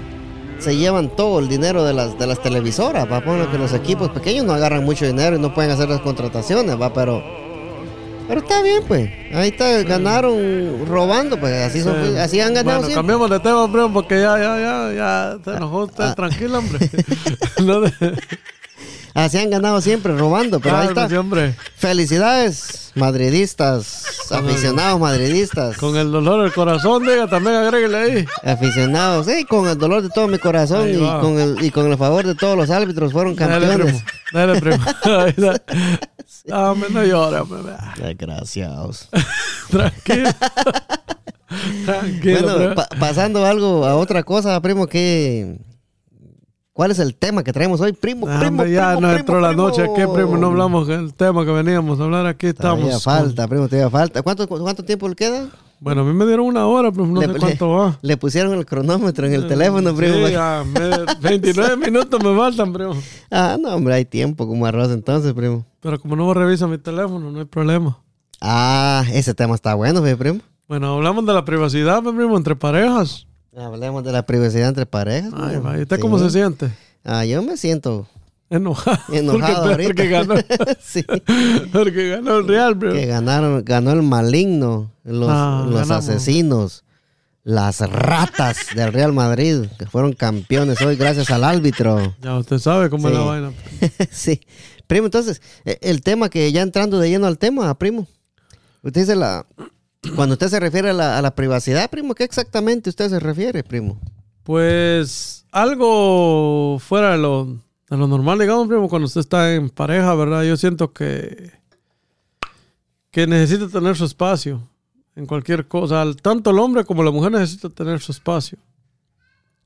[0.60, 4.10] se llevan todo el dinero de las de las televisoras, va pongan que los equipos
[4.10, 7.22] pequeños no agarran mucho dinero y no pueden hacer las contrataciones, va, pero
[8.28, 9.10] pero está bien, pues.
[9.34, 12.18] Ahí está, ganaron robando, pues así son, Sí.
[12.18, 12.96] así han ganado Bueno, siempre.
[12.96, 16.16] cambiemos de tema, hombre, porque ya, ya, ya, ya se enojó usted, ah.
[16.16, 16.90] tranquilo, hombre.
[17.64, 17.92] No de-
[19.16, 21.08] Así han ganado siempre robando, pero ahí está.
[21.08, 21.56] sí, hombre.
[21.76, 25.78] Felicidades, madridistas, aficionados madridistas.
[25.78, 28.26] Con el dolor del corazón, diga, también agréguele ahí.
[28.44, 31.98] Aficionados, sí, con el dolor de todo mi corazón y con, el, y con el
[31.98, 33.72] favor de todos los árbitros fueron Dale, primo.
[33.72, 34.04] campeones.
[34.34, 34.84] Dale, primo.
[35.28, 35.62] Está.
[36.52, 37.62] Ah, hombre, no llore, hombre.
[37.62, 37.94] vea.
[37.98, 39.10] Desgraciados.
[39.70, 40.30] Tranquilo.
[41.86, 42.76] Tranquilo, bueno, primo.
[42.76, 45.58] pa- pasando algo a otra cosa, primo, que
[46.74, 48.28] ¿cuál es el tema que traemos hoy, primo?
[48.28, 50.38] Ah, primo, ya primo, no primo, entró la noche aquí, primo.
[50.38, 52.52] No hablamos del tema que veníamos a hablar aquí.
[52.54, 53.04] Todavía Estamos.
[53.04, 54.22] falta, primo, todavía falta.
[54.22, 55.48] ¿Cuánto, ¿Cuánto tiempo le queda?
[55.80, 57.98] Bueno, a mí me dieron una hora, pero no le, sé le- cuánto va.
[58.02, 60.16] le pusieron el cronómetro en el teléfono, primo.
[60.28, 62.94] Sí, me- 29 minutos me faltan, primo.
[63.30, 65.66] Ah, no, hombre, hay tiempo como arroz entonces, primo.
[65.82, 67.98] Pero como no revisa mi teléfono, no hay problema.
[68.40, 70.40] Ah, ese tema está bueno, primo.
[70.70, 73.28] Bueno, hablamos de la privacidad, primo, entre parejas.
[73.56, 75.32] Hablemos de la privacidad entre parejas.
[75.36, 76.02] Ay, va, ¿y usted Sí.
[76.02, 76.72] cómo se siente?
[77.04, 78.08] Ah, yo me siento
[78.50, 78.98] Enojado.
[79.14, 80.36] enojado porque, ganó.
[80.82, 81.04] sí.
[81.72, 82.94] Porque ganó el Real, primo.
[82.94, 86.84] Que ganaron, ganó el maligno, los, Ah, los asesinos,
[87.44, 92.16] las ratas del Real Madrid, que fueron campeones hoy gracias al árbitro.
[92.22, 93.52] Ya usted sabe cómo es la vaina.
[94.12, 94.42] sí.
[94.88, 98.08] Primo, entonces, eh, el tema que ya entrando de lleno al tema, primo.
[98.84, 99.46] Usted dice la.
[100.16, 103.64] Cuando usted se refiere a la, a la privacidad, primo, ¿qué exactamente usted se refiere,
[103.64, 104.00] primo?
[104.44, 107.46] Pues algo fuera de lo,
[107.90, 110.44] de lo normal, digamos, primo, cuando usted está en pareja, ¿verdad?
[110.44, 111.52] Yo siento que,
[113.12, 114.68] que necesita tener su espacio
[115.16, 116.06] en cualquier cosa.
[116.22, 118.58] Tanto el hombre como la mujer necesita tener su espacio.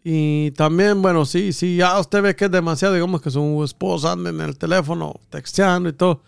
[0.03, 4.13] Y también, bueno, sí, sí, ya usted ve que es demasiado, digamos que su esposa
[4.13, 6.21] anda en el teléfono texteando y todo.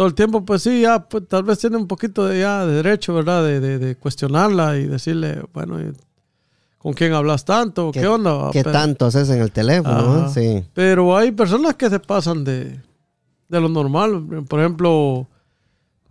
[0.00, 2.72] Todo el tiempo, pues sí, ya, pues, tal vez tiene un poquito de, ya, de
[2.76, 3.44] derecho, ¿verdad?
[3.44, 5.92] De, de- de cuestionarla y decirle, bueno, ¿y
[6.78, 7.92] ¿con quién hablas tanto?
[7.92, 8.48] ¿Qué, onda?
[8.50, 9.94] ¿Qué Pero- tanto haces en el teléfono?
[10.24, 10.26] Ajá.
[10.26, 10.30] eh?
[10.62, 10.68] Sí.
[10.72, 12.80] Pero hay personas que se pasan de,
[13.50, 14.24] de lo normal.
[14.48, 15.26] Por ejemplo,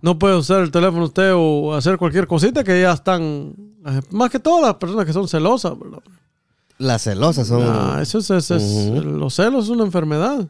[0.03, 3.55] no puede usar el teléfono usted o hacer cualquier cosita que ya están,
[4.11, 6.03] más que todas las personas que son celosas, ¿verdad?
[6.77, 7.63] Las celosas son.
[7.65, 10.47] Ah, eso es, eso es- los celos es una enfermedad.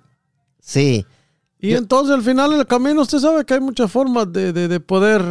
[0.60, 1.06] Sí.
[1.62, 4.80] Y entonces al final del camino usted sabe que hay muchas formas de, de- de
[4.80, 5.22] poder...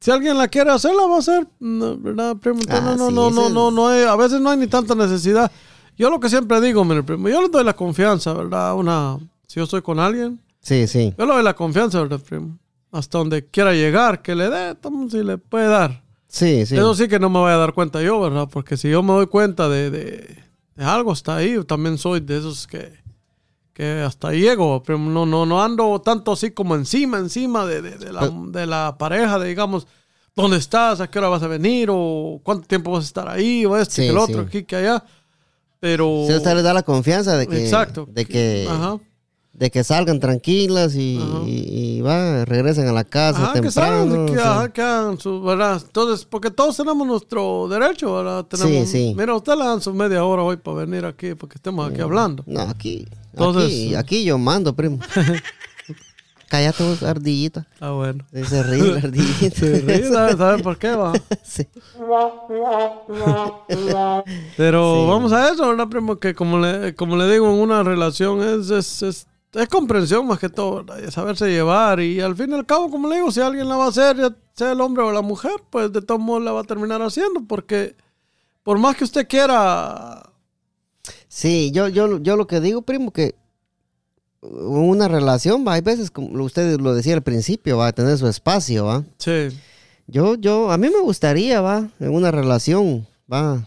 [0.00, 2.60] Si alguien la quiere hacer, la va a hacer, no, ¿verdad, primo?
[2.60, 4.94] Entonces, Ah, no, sí, no, no, no, no hay, a veces no hay ni tanta
[4.94, 5.50] necesidad.
[5.96, 8.74] Yo lo que siempre digo, mire, primo, yo le doy la confianza, ¿verdad?
[8.76, 11.14] Una, si yo estoy con alguien, Sí, sí.
[11.18, 12.58] yo le doy la confianza, ¿verdad, primo?
[12.92, 14.76] Hasta donde quiera llegar, que le dé,
[15.10, 16.02] si le puede dar.
[16.28, 16.76] Sí, sí.
[16.76, 18.48] Eso sí que no me voy a dar cuenta yo, ¿verdad?
[18.52, 20.42] Porque si yo me doy cuenta de, de-
[20.76, 21.54] de algo, está ahí.
[21.54, 22.92] Yo también soy de esos que,
[23.76, 24.82] que hasta ahí llego.
[24.82, 28.66] Pero no, no, no ando tanto así como encima, encima de, de- de la, de
[28.66, 29.86] la pareja, de digamos,
[30.34, 31.00] ¿dónde estás?
[31.02, 31.88] ¿A qué hora vas a venir?
[31.92, 33.66] ¿O cuánto tiempo vas a estar ahí?
[33.66, 34.46] ¿O este, Sí, que el otro, sí.
[34.48, 35.04] aquí, que allá?
[35.78, 36.08] Pero...
[36.22, 38.08] Usted le da la confianza de que, Exacto.
[38.10, 38.98] de que, Ajá.
[39.58, 41.38] De que salgan tranquilas y, Ajá.
[41.46, 44.26] y, y va, regresen a la casa Ajá, que temprano.
[44.26, 44.52] que, o sea.
[44.52, 45.80] ajá, que hagan su, ¿verdad?
[45.82, 48.44] Entonces, porque todos tenemos nuestro derecho, ¿verdad?
[48.44, 49.14] Tenemos, Sí, sí.
[49.16, 52.42] Mira, usted le dan su media hora hoy para venir aquí, porque estemos aquí hablando.
[52.46, 54.98] No, aquí, Entonces, aquí, yo mando, primo.
[56.48, 57.66] Cállate vos, ardillita.
[57.80, 58.24] Ah, bueno.
[58.32, 59.56] Se ríe la ardillita.
[59.56, 61.12] Se ríe, ¿sabe, sabe por qué va?
[61.42, 61.66] Sí.
[64.56, 65.08] Pero Sí.
[65.10, 66.16] vamos a eso, ¿verdad, primo?
[66.18, 70.38] Que como le, como le digo, en una relación es, es, es, es comprensión más
[70.38, 70.98] que todo, ¿verdad?
[71.06, 72.00] Y saberse llevar.
[72.00, 74.16] Y al fin y al cabo, como le digo, si alguien la va a hacer,
[74.16, 77.02] ya sea el hombre o la mujer, pues de todos modos la va a terminar
[77.02, 77.96] haciendo porque
[78.62, 80.22] por más que usted quiera,
[81.28, 83.34] Sí, yo, yo, yo lo que digo, primo, que
[84.40, 88.26] una relación, va, hay veces, como usted lo decía al principio, va a tener su
[88.26, 89.04] espacio, va.
[89.18, 89.48] sí,
[90.06, 93.66] Yo, yo, a mí me gustaría, va, en una relación, va,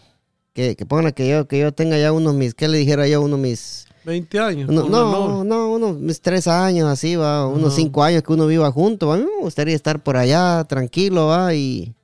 [0.52, 3.20] que, que pongan que yo, que yo tenga ya unos mis, ¿qué le dijera yo?
[3.20, 4.68] Unos mis, 20 años.
[4.70, 5.46] no, menor.
[5.46, 7.76] no, unos mis tres años así, va, unos Ajá.
[7.76, 9.12] cinco años que uno viva junto.
[9.12, 11.94] A mí me gustaría estar por allá, tranquilo, va, y,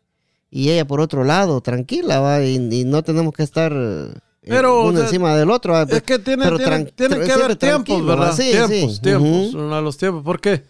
[0.50, 4.82] y ella por otro lado, tranquila, va, y, y no tenemos que estar eh, Pero,
[4.82, 5.76] uno o sea, encima del otro.
[5.82, 8.32] Es que tiene, pero que haber tiempos, ¿verdad?
[8.36, 9.74] sí, tiempos, sí, tiempos, ujú.
[9.74, 10.22] a los tiempos.
[10.24, 10.62] Porque,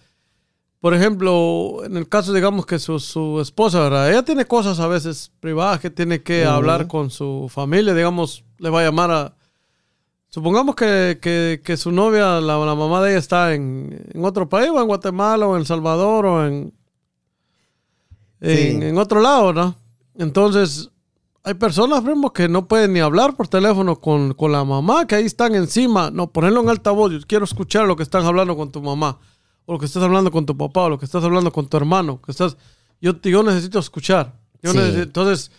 [0.80, 4.10] por ejemplo, en el caso, digamos que su, su esposa, ¿verdad?
[4.10, 8.70] Ella tiene cosas a veces privadas que tiene que hablar con su familia, digamos, le
[8.70, 9.35] va a llamar a...
[10.28, 14.48] Supongamos que, que- que su novia, la, la mamá de ella está en, en otro
[14.48, 16.72] país, o en Guatemala, o en El Salvador, o en,
[18.40, 18.86] en, Sí.
[18.86, 19.74] en otro lado, ¿no?
[20.18, 20.90] Entonces,
[21.42, 25.14] hay personas, primo, que no pueden ni hablar por teléfono con, con la mamá, que
[25.14, 26.10] ahí están encima.
[26.10, 27.12] No, ponerlo en altavoz.
[27.12, 29.18] Yo quiero escuchar lo que están hablando con tu mamá.
[29.64, 30.82] O lo que estás hablando con tu papá.
[30.82, 32.20] O lo que estás hablando con tu hermano.
[32.20, 32.56] Que estás,
[33.00, 34.34] yo, yo necesito escuchar.
[34.62, 34.78] Yo Sí.
[34.78, 35.50] necesito- entonces,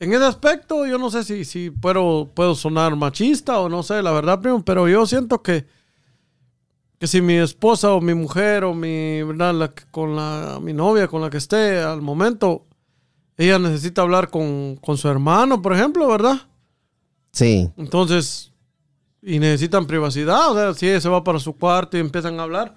[0.00, 4.02] en ese aspecto, yo no sé si, si puedo, puedo sonar machista o no sé,
[4.02, 4.64] la verdad, primo.
[4.64, 5.66] Pero yo siento que,
[6.98, 9.54] que si mi esposa o mi mujer o mi, ¿verdad?
[9.54, 12.66] La con la, mi novia con la que esté al momento,
[13.36, 16.40] ella necesita hablar con, con su hermano, por ejemplo, ¿verdad?
[17.32, 18.52] Sí, Entonces,
[19.20, 22.44] y necesitan privacidad, o sea, si ella se va para su cuarto y empiezan a
[22.44, 22.76] hablar,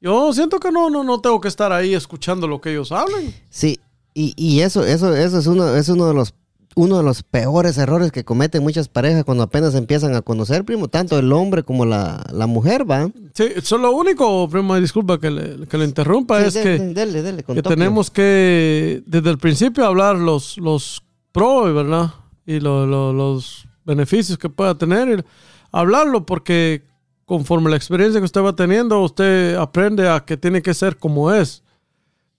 [0.00, 3.34] yo siento que no, no, no tengo que estar ahí escuchando lo que ellos hablen.
[3.48, 3.78] sí.
[4.16, 6.32] Y, y eso, eso, eso es uno, es uno de los
[6.76, 10.88] uno de los peores errores que cometen muchas parejas cuando apenas empiezan a conocer, primo,
[10.88, 13.08] tanto el hombre como la, la mujer, va.
[13.34, 16.62] Sí, eso es lo único, prima, disculpa que le, que le interrumpa, Sí, es de-
[16.62, 22.12] que, dele, dele, tenemos que desde el principio hablar los, los pros, ¿verdad?
[22.46, 25.24] Y lo- lo- los beneficios que pueda tener, y
[25.72, 26.82] hablarlo porque
[27.26, 31.32] conforme la experiencia que usted va teniendo, usted aprende a que tiene que ser como
[31.32, 31.62] es.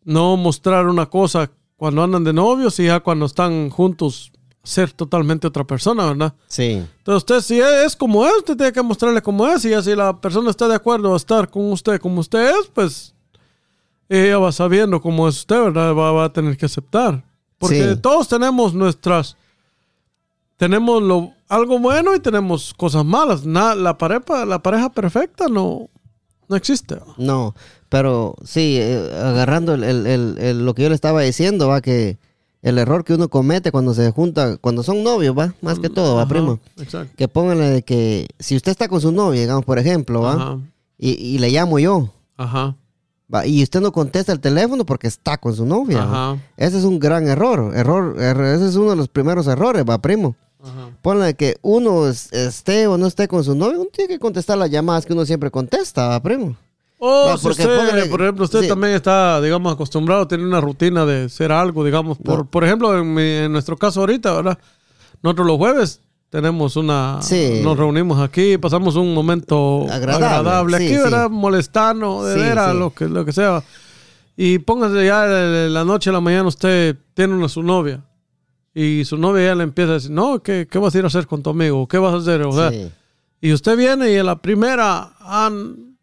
[0.03, 4.31] No mostrar una cosa cuando andan de novios y ya cuando están juntos
[4.63, 6.33] ser totalmente otra persona, ¿verdad?
[6.47, 9.81] Sí, Entonces usted si es como es, usted tiene que mostrarle como es y ya
[9.83, 13.13] si la persona está de acuerdo a estar con usted como usted es, pues
[14.09, 15.93] ella va sabiendo cómo es usted, ¿verdad?
[15.93, 17.23] Va, va a tener que aceptar.
[17.57, 17.99] Porque Sí.
[18.01, 19.35] todos tenemos nuestras...
[20.57, 23.45] Tenemos lo, algo bueno y tenemos cosas malas.
[23.45, 25.89] Na- la, pareja, la pareja perfecta no,
[26.47, 26.97] no existe.
[27.17, 27.53] no,
[27.95, 32.17] pero sí, eh, agarrando el, el- el- lo que yo le estaba diciendo, va, que
[32.61, 36.15] el error que uno comete cuando se junta, cuando son novios, va, más que todo,
[36.15, 36.59] va, Ajá, primo.
[36.77, 37.13] Exacto.
[37.15, 40.59] Que pónganle de que si usted está con su novia, digamos, por ejemplo, va,
[40.97, 42.75] y, y le llamo yo, Ajá.
[43.33, 46.03] va, y usted no contesta el teléfono porque está con su novia.
[46.03, 46.37] Ajá.
[46.57, 49.99] Ese es un gran error, error, error, ese es uno de los primeros errores, va,
[49.99, 50.35] primo.
[50.61, 50.89] Ajá.
[51.01, 54.57] Ponle que uno es- esté o no esté con su novio, uno tiene que contestar
[54.57, 56.57] las llamadas que uno siempre contesta, ¿va, primo.
[56.97, 58.67] O Va, si porque usted, por ejemplo, usted sí.
[58.67, 62.45] también está, digamos, acostumbrado a tener una rutina de ser algo, digamos, por, No.
[62.45, 64.57] por ejemplo, en, mi- en nuestro caso ahorita, ¿verdad?
[65.21, 67.21] Nosotros los jueves tenemos una...
[67.21, 67.59] Sí.
[67.63, 70.97] Nos reunimos aquí, pasamos un momento Agradable, agradable, sí, aquí.
[70.97, 71.29] ¿verdad?
[71.29, 73.61] Molestando, de veras, lo, que, lo que sea.
[74.37, 78.01] Y póngase ya de la noche a la mañana usted tiene una su novia.
[78.73, 81.07] Y su novia ya le empieza a decir, no, ¿qué, qué vas a ir a
[81.07, 81.87] hacer con tu amigo?
[81.87, 82.41] ¿Qué vas a hacer?
[82.41, 82.71] O sea,
[83.39, 85.49] y usted viene y a la primera, ah,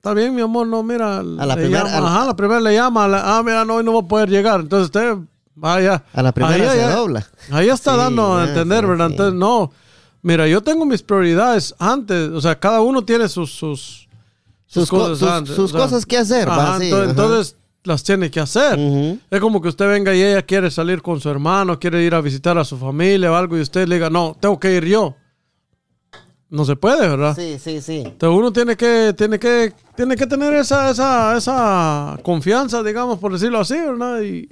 [0.03, 1.19] está bien, mi amor, no, mira.
[1.21, 3.77] A la primera- llama, a la- ajá, la primera le llama, la- ah, mira, no,
[3.77, 4.59] hoy no va a poder llegar.
[4.59, 5.15] Entonces usted,
[5.55, 6.03] vaya.
[6.13, 7.25] A la primera ahí se ya- dobla.
[7.53, 9.07] Ahí está Sí, dando a entender, sí, ¿verdad?
[9.07, 9.13] sí.
[9.13, 9.71] Entonces, no,
[10.23, 14.09] mira, yo tengo mis prioridades antes, o sea, cada uno tiene sus, sus,
[14.67, 18.77] Sus co- sus- sus cosas que hacer, Ajá, entonces, las tiene que hacer.
[19.31, 22.21] Es como que usted venga y ella quiere salir con su hermano, quiere ir a
[22.21, 25.15] visitar a su familia o algo y usted le diga, no, tengo que ir yo.
[26.53, 27.35] No se puede, ¿verdad?
[27.35, 28.03] Sí, sí, sí.
[28.05, 33.33] Entonces uno tiene que, tiene que, tiene que tener esa, esa, esa confianza, digamos, por
[33.33, 34.21] decirlo así, ¿verdad?
[34.21, 34.51] Y,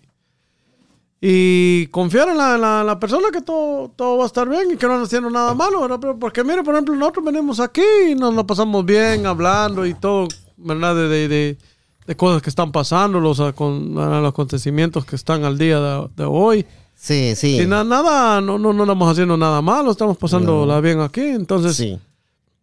[1.21, 4.77] y confiar en la, la- la persona que todo, todo va a estar bien y
[4.77, 5.99] que no anda haciendo nada malo, ¿verdad?
[6.01, 9.93] Pero porque mire, por ejemplo, nosotros venimos aquí y nos lo pasamos bien hablando y
[9.93, 10.95] todo, ¿verdad?
[10.97, 11.59] De, de, de-
[12.07, 16.25] de cosas que están pasando, los, acon- los acontecimientos que están al día de, de
[16.25, 16.65] hoy.
[17.03, 17.63] Sí, sí.
[17.63, 21.23] Y na- nada, no, no, no estamos haciendo nada malo, estamos pasándola bien aquí.
[21.23, 21.99] Entonces, Sí.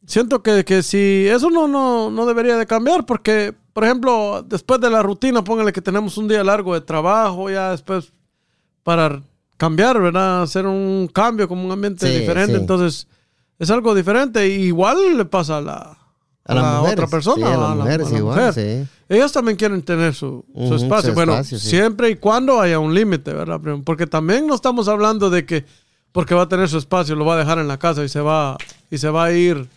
[0.05, 4.79] siento que, que si eso no, no, no debería de cambiar porque, por ejemplo, después
[4.79, 8.13] de la rutina, póngale que tenemos un día largo de trabajo, ya después
[8.83, 9.21] para
[9.57, 10.43] cambiar, ¿verdad?
[10.43, 12.59] Hacer un cambio como un ambiente Sí, diferente, sí.
[12.61, 13.07] entonces
[13.57, 14.47] es algo diferente.
[14.47, 15.97] Igual le pasa a la,
[16.45, 18.53] A mujeres, otra persona, sí, a la- mujeres a la igual, mujer.
[18.53, 18.87] sí.
[19.09, 21.09] Ellas también quieren tener su, espacio.
[21.11, 21.69] su bueno, espacio, sí.
[21.69, 23.59] siempre y cuando haya un límite, ¿verdad?
[23.85, 25.65] Porque también no estamos hablando de que,
[26.11, 28.19] porque va a tener su espacio, lo va a dejar en la casa y se
[28.19, 28.57] va,
[28.91, 29.67] y se va a ir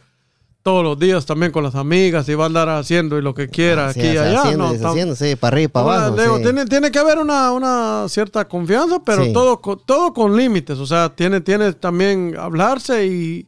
[0.62, 3.48] todos los días también con las amigas y va a andar haciendo y lo que
[3.48, 4.40] quiera aquí y allá.
[4.42, 6.16] haciendo, no, deshaciendo, sí, para arriba y para abajo.
[6.20, 6.42] digo, sí.
[6.42, 9.32] tiene, tiene que haber una, una cierta confianza, pero Sí.
[9.32, 10.78] todo, todo con límites.
[10.78, 13.46] O sea, tiene, tiene también hablarse y,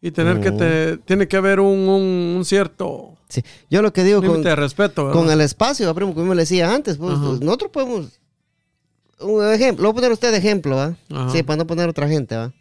[0.00, 3.42] y tener que te, tiene que haber un, un- un cierto Sí.
[3.70, 5.06] Yo lo que digo con, límite de respeto.
[5.06, 5.18] ¿verdad?
[5.18, 8.06] con el espacio, primo, como le decía antes, pues, nosotros podemos.
[9.20, 10.94] Un ejemplo, lo voy a poner usted de ejemplo, ¿va?
[11.30, 12.52] Sí, para no poner otra gente, ¿va?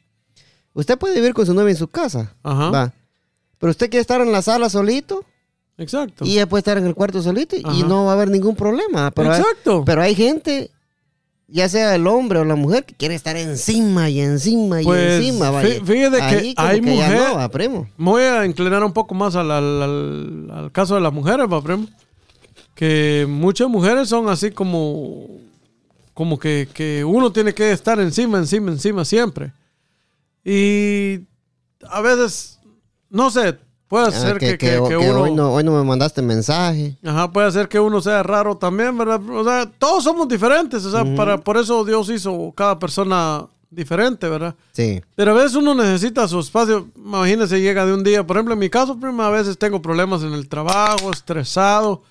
[0.74, 2.70] Usted puede vivir con su novia en su casa, Ajá.
[2.70, 2.94] ¿va?
[3.58, 5.26] Pero usted quiere estar en la sala solito
[5.78, 6.24] Exacto.
[6.24, 9.12] y ella puede estar en el cuarto solito y no va a haber ningún problema.
[9.12, 9.84] Pero hay- Exacto.
[9.86, 10.72] pero hay gente,
[11.52, 15.20] ya sea el hombre o la mujer, que quiere estar encima y encima y Pues,
[15.24, 15.52] encima.
[15.52, 15.62] ¿va?
[15.64, 17.90] fí- Y fíjate que ahí hay ya mujer- no, ¿va, primo?
[17.98, 21.46] Me voy a inclinar un poco más al, al- al- al caso de las mujeres,
[21.52, 21.88] ¿va, primo?
[22.76, 25.28] Que muchas mujeres son así como,
[26.14, 29.52] como que, que uno tiene que estar encima, encima, encima siempre.
[30.44, 31.20] Y
[31.88, 32.60] a veces,
[33.10, 33.58] no sé,
[33.92, 35.22] puede Ah, ser que, que, que- que- que que uno...
[35.24, 36.98] hoy, no, hoy no me mandaste mensaje.
[37.06, 39.20] Ajá, puede ser que uno sea raro también, ¿verdad?
[39.30, 44.30] O sea, todos somos diferentes, o sea, para, por eso Dios hizo cada persona diferente,
[44.30, 44.56] ¿verdad?
[44.72, 45.02] Sí.
[45.16, 46.88] Pero a veces uno necesita su espacio.
[46.96, 48.26] Imagínese, llega de un día.
[48.26, 52.02] Por ejemplo, en mi caso, prima, a veces tengo problemas en el trabajo, estresado.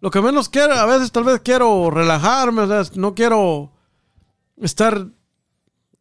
[0.00, 3.70] Lo que menos quiero, a veces tal vez quiero relajarme, o sea, no quiero
[4.62, 5.06] estar.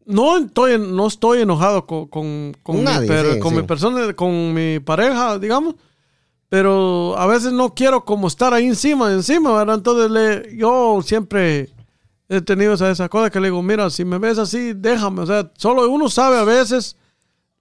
[0.08, 3.58] No estoy, no estoy enojado con, con, con mi, Nadie, per- sí, con sí.
[3.58, 5.76] mi persona, con mi pareja, digamos.
[6.50, 9.76] Pero a veces no quiero como estar ahí encima, encima, ¿verdad?
[9.76, 11.70] Entonces le, yo siempre
[12.30, 15.22] he tenido esa, esa cosa que le digo, mira, si me ves así, déjame.
[15.24, 16.96] O sea, solo uno sabe a veces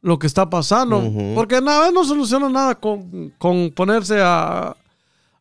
[0.02, 1.02] lo que está pasando.
[1.34, 4.76] Porque nada, no soluciona nada con, con ponerse a,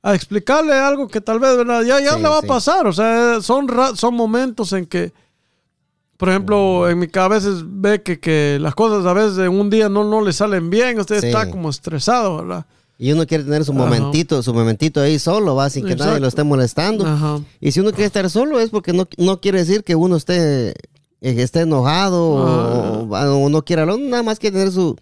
[0.01, 1.83] a explicarle algo que tal vez, ¿verdad?
[1.83, 2.87] Ya, ya Sí, le va a pasar.
[2.87, 5.13] O sea, son, son momentos en que,
[6.17, 9.49] por ejemplo, en mi cabeza a veces ve que, que las cosas a veces en
[9.49, 10.99] un día no, no le salen bien.
[10.99, 11.27] Usted Sí.
[11.27, 12.65] está como estresado, ¿verdad?
[12.97, 13.81] Y uno quiere tener su Ajá.
[13.83, 17.05] momentito, su momentito ahí solo, va, sin que nadie lo esté molestando.
[17.05, 17.39] Ajá.
[17.59, 20.69] Y si uno quiere estar solo es porque no, no quiere decir que uno esté,
[20.69, 20.73] eh,
[21.21, 24.95] esté enojado o, o no quiera nada más que tener su,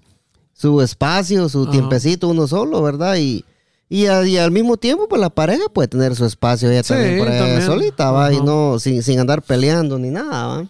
[0.53, 1.72] su espacio, su Ajá.
[1.72, 3.18] tiempecito uno solo, ¿verdad?
[3.18, 3.45] Y,
[3.89, 6.93] y, a- y al mismo tiempo, pues la pareja puede tener su espacio ella Sí,
[6.95, 7.61] también por ahí también.
[7.61, 10.66] solita, va, y no sin, sin andar peleando ni nada, va.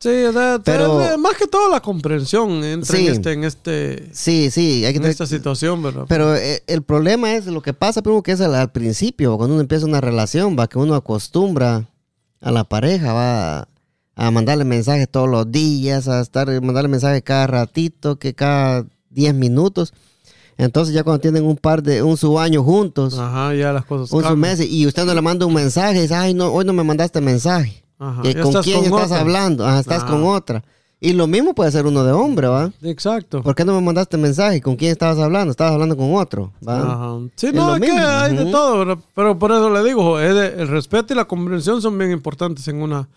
[0.00, 3.08] Sí, o sea, Pero- más que todo la comprensión entra Sí.
[3.08, 6.04] en este, en este, Sí, sí, hay que en tener, esta situación, ¿verdad?
[6.08, 9.54] Pero eh, el problema es lo que pasa, primo, que es al, al principio, cuando
[9.54, 11.88] uno empieza una relación, va, que uno acostumbra
[12.40, 13.68] a la pareja, va
[14.14, 19.34] a mandarle mensajes todos los días, a estar, mandarle mensajes cada ratito, que cada 10
[19.34, 19.92] minutos.
[20.58, 24.12] Entonces ya cuando tienen un par de, un su año juntos, Ajá, ya las cosas
[24.12, 24.58] un su cambian.
[24.58, 27.20] mes, y usted no le manda un mensaje, dice, ay, no, hoy no me mandaste
[27.20, 27.82] mensaje.
[27.98, 29.20] Ajá, Que ¿Con quién con estás otra.
[29.20, 29.66] hablando?
[29.66, 30.62] Ajá, estás con otra.
[31.00, 32.72] Y lo mismo puede ser uno de hombre, ¿va?
[32.82, 33.40] Exacto.
[33.42, 34.60] ¿Por qué no me mandaste mensaje?
[34.60, 35.52] ¿Con quién estabas hablando?
[35.52, 36.80] Estabas hablando con otro, ¿va?
[36.80, 37.18] Ajá.
[37.36, 38.98] Sí, Es no, es que mismo, hay de todo, ¿verdad?
[39.14, 43.08] Pero por eso le digo, el respeto y la comprensión son bien importantes en una...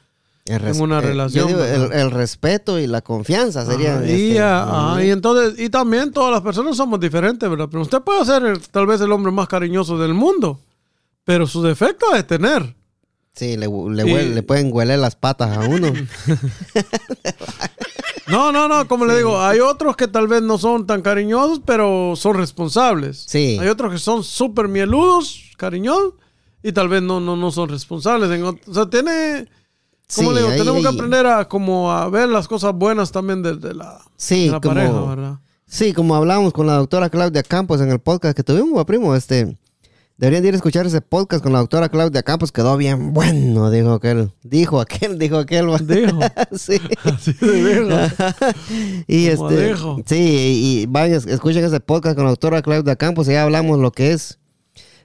[0.45, 3.97] El en una respe- relación, digo, el, el respeto y la confianza serían.
[3.99, 7.67] Ajá, y, este, ah, ajá, y entonces, y también todas las personas somos diferentes, ¿verdad?
[7.69, 10.59] Pero usted puede ser el- tal vez el hombre más cariñoso del mundo,
[11.23, 12.75] pero sus defectos es tener.
[13.33, 13.69] Sí, le, le, Y-
[14.13, 15.91] huele- le pueden hueler las patas a uno.
[18.27, 21.59] No, no, no, como le digo, hay otros que tal vez no son tan cariñosos,
[21.65, 23.25] pero son responsables.
[23.27, 23.57] Sí.
[23.59, 26.13] Hay otros que son súper mieludos, cariñosos,
[26.63, 28.29] y tal vez no, no, no son responsables.
[28.67, 29.49] O sea, tiene...
[30.15, 33.11] Como Sí, le digo, ahí- tenemos que aprender a como a ver las cosas buenas
[33.11, 35.39] también de, de la, Sí, de la como- pareja, ¿verdad?
[35.67, 39.57] Sí, como hablamos con la doctora Claudia Campos en el podcast que tuvimos, primo, este.
[40.21, 43.71] Deberían de ir a escuchar ese podcast con la doctora Claudia Campos, quedó bien bueno,
[43.71, 44.31] dijo aquel.
[44.43, 45.65] Dijo aquel, dijo aquel.
[45.87, 46.19] Dijo.
[46.55, 46.79] sí.
[47.03, 48.11] Así de
[49.07, 53.31] y Como este, sí, y vayan, escuchen ese podcast con la doctora Claudia Campos y
[53.31, 54.37] ya hablamos lo que es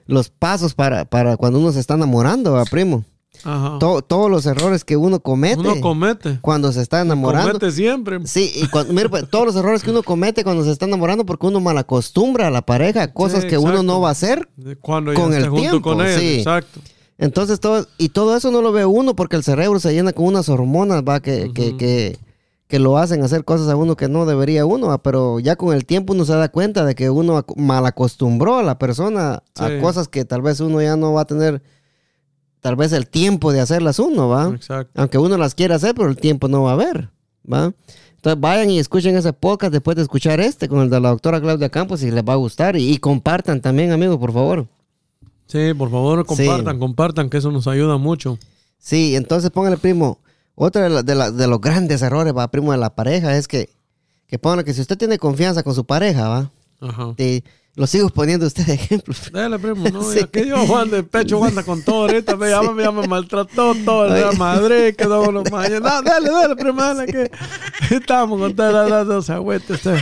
[0.05, 3.03] los pasos para, para cuando uno se está enamorando, va, primo.
[3.43, 3.77] Ajá.
[3.79, 6.39] To- todos los errores que uno comete Uno comete.
[6.41, 7.47] cuando se está enamorando.
[7.53, 8.19] Comete siempre.
[8.25, 11.25] Sí, y cuando, mira, pues, todos los errores que uno comete cuando se está enamorando
[11.25, 14.47] porque uno malacostumbra a la pareja, cosas Sí, que uno no va a hacer.
[14.81, 16.37] Cuando Con el junto tiempo, con sí.
[16.39, 16.79] Exacto.
[17.19, 20.25] Entonces todo, y todo eso no lo ve uno porque el cerebro se llena con
[20.25, 22.17] unas hormonas, va, que, que, que,
[22.67, 25.73] que lo hacen hacer cosas a uno que no debería uno, va, pero ya con
[25.73, 29.67] el tiempo uno se da cuenta de que uno ac- malacostumbró a la persona a
[29.67, 29.79] Sí.
[29.81, 31.63] cosas que tal vez uno ya no va a tener,
[32.67, 34.49] tal vez el tiempo de hacerlas uno, va.
[34.53, 34.91] Exacto.
[34.99, 37.09] Aunque uno las quiera hacer, pero el tiempo no va a haber,
[37.49, 37.71] ¿va?
[38.17, 41.39] Entonces vayan y escuchen ese podcast después de escuchar este con el de la doctora
[41.39, 42.75] Claudia Campos y les va a gustar.
[42.75, 44.67] Y, y compartan también, amigos, por favor.
[45.45, 48.37] Sí, por favor, compartan, compartan, que eso nos ayuda mucho.
[48.79, 50.19] Sí, entonces póngale, primo,
[50.55, 53.47] Otra de, la- de la- de los grandes errores, va, primo, de la pareja es
[53.47, 53.69] que,
[54.27, 56.51] que que si usted tiene confianza con su pareja, va,
[56.81, 57.13] Ajá.
[57.15, 57.43] te-
[57.77, 59.13] lo sigo poniendo a usted de ejemplo.
[59.31, 60.01] Dale, primo, ¿no?
[60.11, 60.19] Sí.
[60.19, 62.35] Aquí yo, Juan, de pecho anda con todo ahorita.
[62.35, 64.33] Me llama, ya me maltrató todo.
[64.33, 65.79] Madrid, quedó con los mañana.
[65.79, 67.31] No, dale, dale, primo, dale, que
[67.95, 70.01] estamos con todas las dos agüete usted.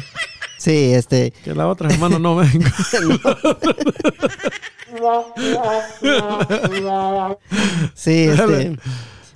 [0.57, 2.73] Sí, este, Que la otra semana no venga.
[7.93, 8.77] sí, este.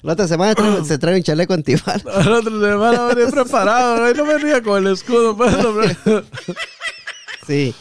[0.02, 2.06] La otra semana trae- se trae un chaleco antibalas.
[2.06, 4.14] La otra semana venía preparado, ¿no?
[4.14, 5.36] No venía con el escudo.
[5.36, 5.98] pues, hombre.
[7.46, 7.76] Sí.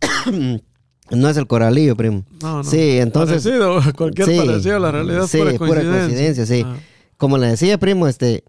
[1.10, 2.24] no es el coralillo, primo.
[2.42, 2.64] No, no.
[2.64, 3.42] Sí, entonces.
[3.42, 6.46] Parecido, cualquier sí, parecido a la realidad es sí, pura coincidencia.
[6.46, 6.62] sí.
[6.66, 6.76] Ah.
[7.16, 8.44] Como le decía, primo, este.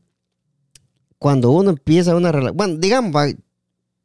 [1.18, 2.56] Cuando uno empieza una relación.
[2.58, 3.14] Bueno, digamos,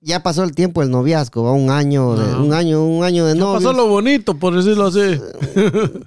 [0.01, 2.38] ya pasó el tiempo del noviazgo, va un año, de, Ajá.
[2.40, 3.62] un año, un año de Ya novios.
[3.62, 5.20] pasó lo bonito, por decirlo así.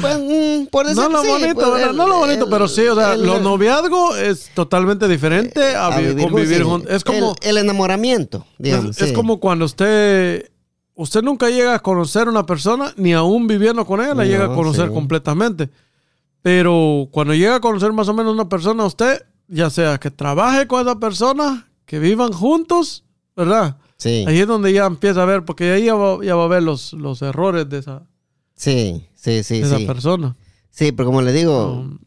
[0.00, 2.96] Pues, mm, por No lo sí, bonito, pues, no lo bonito, el- pero sí, o
[2.96, 6.96] sea, el- los noviazgos es totalmente diferente a, a vi- vivir convivir juntos, sí.
[6.96, 8.96] Es como, El, enamoramiento, digamos.
[8.96, 10.50] es, es como cuando usted,
[10.94, 14.30] usted nunca llega a conocer a una persona, ni aún viviendo con ella, la No,
[14.30, 14.94] llega a conocer sí.
[14.94, 15.70] completamente.
[16.42, 20.66] Pero cuando llega a conocer más o menos una persona, usted, ya sea que trabaje
[20.66, 23.04] con esa persona, que vivan juntos,
[23.36, 23.76] ¿verdad?
[23.96, 26.48] Sí, Ahí es donde ya empieza a ver, porque ahí ya va, ya va a
[26.48, 28.02] ver los, los errores de esa,
[28.54, 29.60] sí, sí, sí.
[29.60, 30.36] de esa Sí, persona.
[30.70, 31.98] sí, pero como le digo, Um,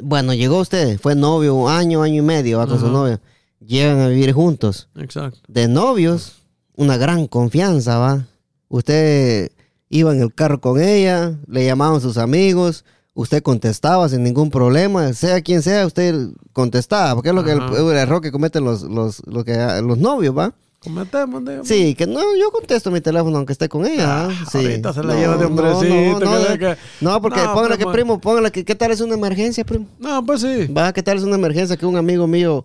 [0.00, 3.20] bueno, llegó usted, fue novio un año, año y medio va con su novia.
[3.60, 4.88] Llegan a vivir juntos.
[4.96, 5.38] exacto.
[5.48, 6.41] De novios,
[6.76, 8.26] una gran confianza, va.
[8.68, 9.50] Usted
[9.88, 15.12] iba en el carro con ella, le llamaban sus amigos, usted contestaba sin ningún problema,
[15.12, 19.22] sea quien sea, usted contestaba, porque es lo que el, error que cometen los, los,
[19.26, 20.54] lo que, los novios, va.
[20.82, 21.68] Cometemos, digamos.
[21.68, 24.26] Sí, que no, yo contesto mi teléfono aunque esté con ella.
[24.26, 24.30] ¿ah?
[24.50, 24.58] Sí.
[24.58, 27.86] ahorita se la No, lleva de hombrecito, No, no, que- que- no, porque póngale que
[27.86, 28.20] primo.
[28.20, 29.86] póngale que qué tal es una emergencia, primo.
[30.00, 30.66] No, pues sí.
[30.66, 32.64] Va, qué tal es una emergencia que un amigo mío,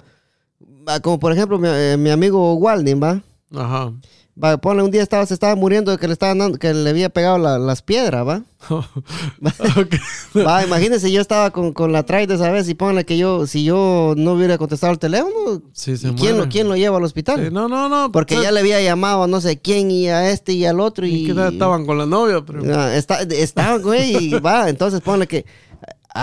[1.04, 3.22] como por ejemplo mi, eh, mi amigo Walding, va.
[3.56, 3.94] Ajá.
[4.42, 6.88] Va, ponle un día estaba, se estaba muriendo de que le estaban dando, que le
[6.92, 8.44] había pegado la- las piedras, va.
[10.46, 13.64] Va, imagínese, yo estaba con, con la traide esa vez y ponle que yo, si
[13.64, 16.50] yo no hubiera contestado el teléfono, Sí, se ¿y ¿quién, lo.
[16.50, 17.46] ¿quién lo lleva al hospital?
[17.46, 18.12] Sí, no, no, no.
[18.12, 20.80] Porque pues, ya le había llamado a no sé quién y a este y al
[20.80, 21.30] otro y...
[21.30, 22.62] estaban con la novia, pero.
[22.78, 25.46] Ah, está, estaban, güey, y va, entonces ponle que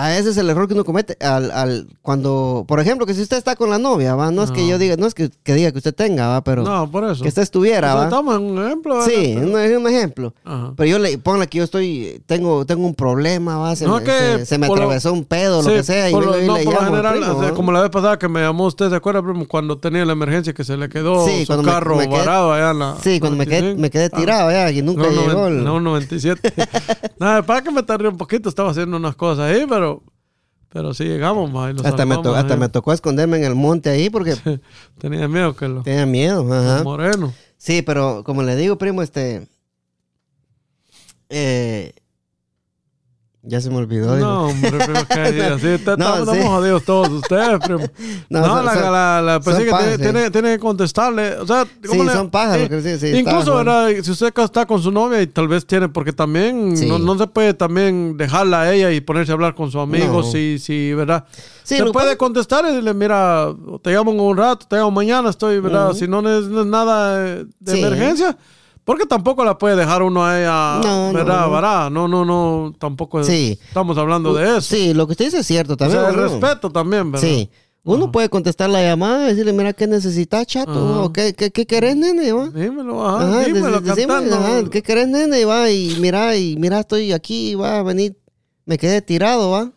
[0.03, 3.23] a ese es el error que uno comete al, al cuando, por ejemplo, que si
[3.23, 5.55] usted está con la novia, va, no es que yo diga, no es que, que
[5.55, 7.23] diga que usted tenga, va, pero no, por eso.
[7.23, 8.09] que usted estuviera, va.
[8.09, 8.95] En un ejemplo.
[8.99, 9.09] ¿verdad?
[9.15, 10.35] Sí, un, es un ejemplo.
[10.45, 10.73] Ajá.
[10.77, 14.05] Pero yo le ponle que yo estoy, tengo, tengo un problema, va, se, No, me,
[14.05, 16.57] que se, se me lo- atravesó un pedo, lo que sea, y por lo, no,
[16.59, 17.55] le por llamo general, primo, o sea, ¿va?
[17.57, 19.47] como la vez pasada que me llamó usted, ¿se acuerda, primo?
[19.47, 22.53] Cuando tenía la emergencia que se le quedó Sí, su me- carro me quedé- varado
[22.53, 22.97] allá en la.
[23.03, 23.81] Sí, cuando me quedé, 95.
[23.81, 25.65] me quedé Ah, tirado ya, y nunca no, llegó el...
[25.65, 26.53] no, 97.
[27.19, 30.03] Nada, para que me tardé un poquito, estaba haciendo unas cosas ahí, pero.
[30.71, 32.61] Pero sí llegamos, ma, y hasta me, to- hasta ahí.
[32.61, 34.35] me tocó esconderme en el monte ahí porque
[34.99, 35.83] Tenía miedo que lo.
[35.83, 36.83] tenía miedo, ajá.
[36.83, 37.33] Moreno.
[37.57, 39.47] Sí, pero como le digo, primo, este.
[41.29, 41.93] Eh,
[43.47, 44.17] ya se me olvidó.
[44.17, 46.43] No, hombre, primo, que así está- No, estamos, sí.
[46.43, 47.81] jodidos todos ustedes, primo.
[48.31, 50.31] No, No, son- la, son- la, la, pues sí que pajas, tiene, sí.
[50.31, 51.37] tiene, que contestarle.
[51.37, 53.91] O sea, Sí, ¿cómo le- son pajas, que sí, sí, Incluso, ¿verdad?
[54.03, 57.27] Si usted está con su novia y tal vez tiene, porque también no, no se
[57.27, 60.23] puede también dejarla a ella y ponerse a hablar con su amigo, No.
[60.23, 61.25] si, si, ¿verdad?
[61.63, 63.49] Sí, se puede pasa- contestar y decirle, mira,
[63.83, 65.93] te llamo en un rato, te llamo mañana, estoy, ¿verdad?
[65.93, 68.37] Si no es, no es nada de de emergencia.
[68.85, 71.89] Porque tampoco la puede dejar uno a ella, No, ¿verdad?
[71.91, 71.91] no.
[71.91, 73.59] No, no, no, tampoco Sí.
[73.67, 74.61] estamos hablando de eso.
[74.61, 76.01] Sí, lo que usted dice es cierto o también.
[76.01, 77.27] sea, el respeto también, ¿verdad?
[77.27, 77.49] Sí.
[77.87, 80.71] Uno puede contestar la llamada y decirle, mira, ¿qué necesitas, chato?
[80.73, 81.01] Ajá.
[81.03, 82.33] ¿O ¿Qué, qué, qué querés, nene?
[82.33, 82.49] va?
[82.49, 85.45] Dímelo, ajá, Ajá, dímelo, dec- decime, ajá, ¿Qué querés, nene?
[85.45, 88.17] Va, y mira, y mira, estoy aquí, va a venir.
[88.67, 89.71] Me quedé tirado, va.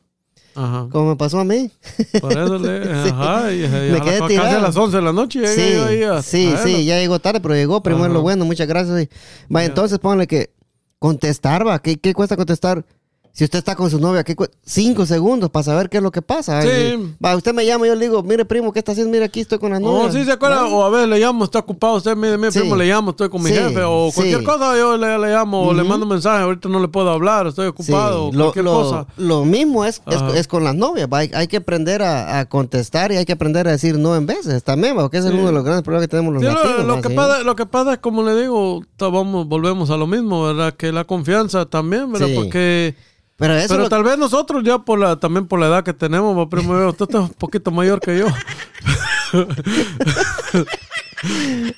[0.58, 0.88] Ajá.
[0.92, 1.72] Como me pasó a mí.
[2.20, 2.92] Por eso le.
[3.10, 3.52] Ajá.
[3.54, 5.86] Y, y a Me quedé casi a las 11 de la noche llegué Sí, yo
[5.86, 7.84] ahí a- sí, a sí, ya llegó tarde, pero llegó.
[7.84, 8.14] Primero Ajá.
[8.14, 9.08] lo bueno, muchas gracias.
[9.56, 10.50] Va, entonces póngale que
[11.00, 11.80] contestar, va.
[11.80, 12.84] ¿Qué, qué cuesta contestar?
[13.38, 14.36] Si usted está con su novia, ¿qué
[14.66, 16.60] cinco segundos para saber qué es lo que pasa.
[16.64, 16.70] Sí.
[16.70, 19.12] Y- Va, usted me llama y yo le digo, mire, primo, ¿qué está haciendo?
[19.12, 20.06] Mire, aquí estoy con la novia.
[20.08, 20.66] Oh, sí, se acuerda.
[20.66, 21.98] O a ver, le llamo, está ocupado.
[21.98, 22.62] Usted, mire, mire, Sí.
[22.62, 23.84] primo, le llamo, estoy con mi Sí, jefe.
[23.84, 26.42] O cualquier cosa, yo le, le llamo o le mando un mensaje.
[26.42, 28.26] Ahorita no le puedo hablar, estoy ocupado.
[28.26, 29.06] o cualquier lo- cosa.
[29.18, 30.02] lo mismo es,
[30.34, 31.08] es, con las novias.
[31.08, 31.20] va.
[31.20, 34.26] Hay, hay que aprender a, a contestar y hay que aprender a decir no en
[34.26, 36.86] veces también, va, porque ese es uno de los grandes problemas que tenemos los latinos.
[36.88, 40.08] lo va, que pasa, lo que pasa es, como le digo, vamos, volvemos a lo
[40.08, 40.74] mismo, ¿verdad?
[40.74, 42.30] Que la confianza también, ¿verdad?
[42.34, 42.96] Porque.
[43.38, 45.94] Pero eso Pero lo- tal vez nosotros ya por la, también por la edad que
[45.94, 48.28] tenemos, primo, usted está un poquito mayor que yo.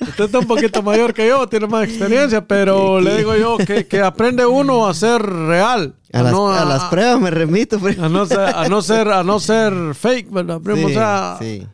[0.00, 3.86] Usted está un poquito mayor que yo, tiene más experiencia, pero le digo yo que,
[3.86, 5.94] que aprende uno a ser real.
[6.12, 7.78] A las, no a las pruebas me remito.
[7.80, 8.04] primo.
[8.04, 10.88] a no ser, a no ser, a no ser fake, ¿verdad, primo?
[10.88, 11.66] Sí, o sea, sí.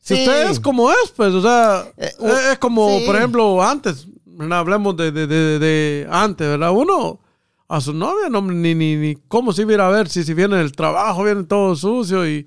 [0.00, 0.20] si Sí.
[0.22, 2.10] usted es como es, pues, o sea, Eh,
[2.52, 4.58] es, como, por ejemplo, antes, ¿verdad?
[4.58, 6.72] hablemos de, de, de, de antes, ¿verdad?
[6.72, 7.20] Uno
[7.74, 10.56] a su novia, no, ni, ni, ni cómo si viera a ver si, si viene
[10.56, 12.46] del trabajo, viene todo sucio y,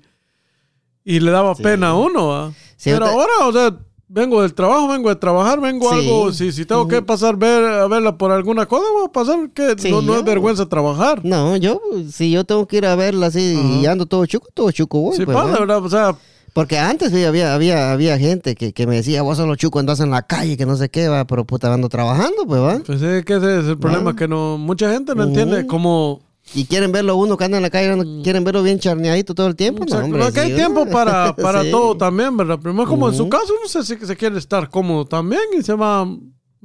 [1.04, 2.54] y le daba pena a uno.
[2.76, 5.98] Sí, Pero ahora, o sea, vengo del trabajo, vengo de trabajar, vengo Sí.
[5.98, 9.50] algo, si, si tengo que pasar ver, a verla por alguna cosa, voy a pasar
[9.50, 11.24] que no, no es vergüenza trabajar.
[11.24, 14.70] No, yo, si yo tengo que ir a verla así y ando todo chuco, todo
[14.70, 15.16] chuco voy.
[15.16, 15.78] Sí, pues, pasa.
[15.78, 16.16] O sea,
[16.56, 20.00] Porque antes sí, había, había, había gente que, que me decía, vos solo chuco andas
[20.00, 22.78] en la calle, que no sé qué, va, pero puta, ando trabajando, pues, va.
[22.78, 26.22] pues es que ese es el problema, que no mucha gente no entiende cómo...
[26.54, 29.48] Y quieren verlo uno que anda en la calle, no quieren verlo bien charneadito todo
[29.48, 29.84] el tiempo.
[29.86, 31.70] No, hombre, que hay sí, tiempo para, para Sí.
[31.70, 32.58] todo también, ¿verdad?
[32.62, 35.74] Pero es como en su caso, uno se, se quiere estar cómodo también y se
[35.74, 36.08] va,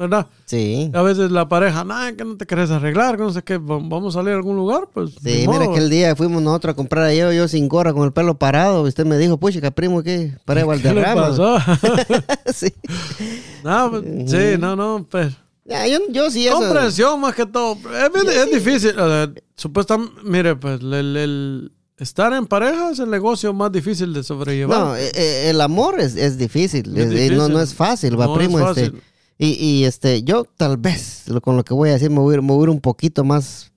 [0.02, 0.28] ¿verdad?
[0.46, 0.92] Sí.
[0.94, 3.80] A veces la pareja, nada, que no te querés arreglar, que no sé qué, va-
[3.82, 5.12] vamos a salir a algún lugar, pues.
[5.24, 8.04] Sí, mira que el día fuimos nosotros a comprar a yo, yo sin gorra, con
[8.04, 8.86] el pelo parado.
[8.86, 10.34] y Usted me dijo, pucha, primo, ¿qué?
[10.46, 11.22] Para ¿Qué le Valderrama.
[11.30, 11.58] pasó?
[12.54, 12.74] sí.
[13.64, 15.34] no, pues, sí, no, no, pues.
[15.66, 16.58] Ya, yo, yo sí eso.
[16.58, 17.78] Comprensión más que todo.
[17.94, 19.00] Es, es difícil.
[19.00, 24.12] o sea, supuestamente, mire, pues el, el estar en pareja es el negocio más difícil
[24.12, 24.80] de sobrellevar.
[24.80, 26.98] No, eh, eh, el amor es, es difícil.
[26.98, 27.54] Es eh, No, difícil.
[27.54, 28.58] no es fácil, va, No es primo.
[28.58, 28.84] fácil.
[28.86, 29.02] Este,
[29.46, 32.36] y, y este, yo tal vez, lo- con lo que voy a decir, me voy,
[32.36, 33.72] a ir- me voy un poquito más,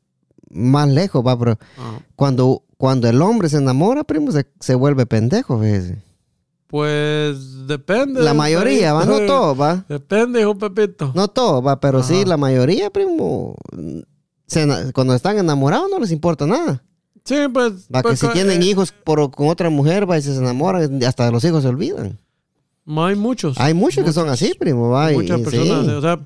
[0.51, 5.07] más lejos, va, pero Ah, cuando, cuando el hombre se enamora, primo, se, se vuelve
[5.07, 6.03] pendejo, fíjese.
[6.69, 8.21] Pues depende.
[8.21, 9.85] La mayoría, va, no todo, va.
[9.89, 11.13] Depende, hijo Pepito.
[11.15, 13.55] No todo, va, pero sí, la mayoría, primo,
[14.47, 16.83] se cuando están enamorados no les importa nada.
[17.25, 17.87] Sí, pues.
[17.95, 20.35] Va, pues, que si co- tienen eh, hijos por, con otra mujer, va, y se
[20.37, 22.19] enamoran, hasta los hijos se olvidan.
[22.87, 23.59] Hay muchos.
[23.59, 25.85] Hay muchos que son así, primo, y- muchas personas.
[25.87, 25.91] sí.
[25.93, 26.21] O sea,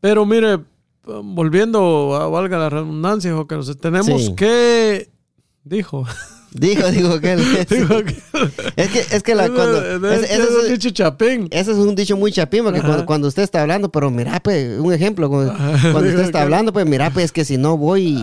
[0.00, 0.58] pero mire,
[1.04, 4.34] volviendo a valga la redundancia, hijo, que nos- tenemos Sí.
[4.34, 5.10] que.
[5.64, 6.06] Dijo.
[6.52, 7.40] Dijo, dijo que él.
[7.68, 8.16] Dijo que.
[8.76, 9.78] Es que, es que la, cuando,
[10.10, 11.48] Es- ese, es- ese es es, dicho chapín.
[11.50, 14.80] ese es un dicho muy chapín, porque cuando, cuando usted está hablando, pero mira, pues,
[14.80, 18.16] un ejemplo, cuando, usted está hablando, pues mira, pues es que si no voy y,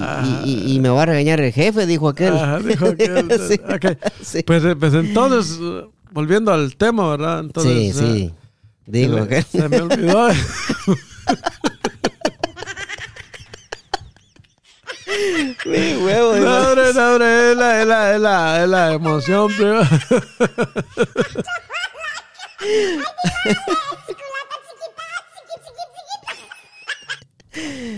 [0.46, 2.34] y- y- y me va a regañar el jefe, dijo aquel.
[2.36, 3.28] Ajá, dijo aquel.
[4.24, 4.44] Sí.
[4.44, 7.39] Pues, eh, pues entonces, eh, volviendo al tema, ¿verdad?
[7.39, 8.34] Entonces, sí, eh, sí.
[8.86, 10.30] Dijo se- me olvidó.
[15.66, 19.47] Mi huevo, No, hombre, no, hombre, es la, es la, es la, es la emoción,
[19.55, 19.82] primo.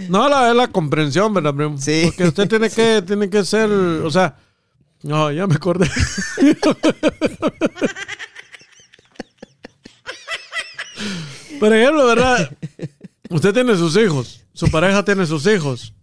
[0.09, 1.77] No, la, es la comprensión, ¿verdad, primo?
[1.77, 2.03] Sí.
[2.05, 4.35] Porque usted tiene que, tiene que ser, o sea,
[5.03, 5.89] no, ya me acordé.
[11.59, 12.51] Por ejemplo, ¿verdad?
[13.29, 15.93] Usted tiene sus hijos, su pareja tiene sus hijos,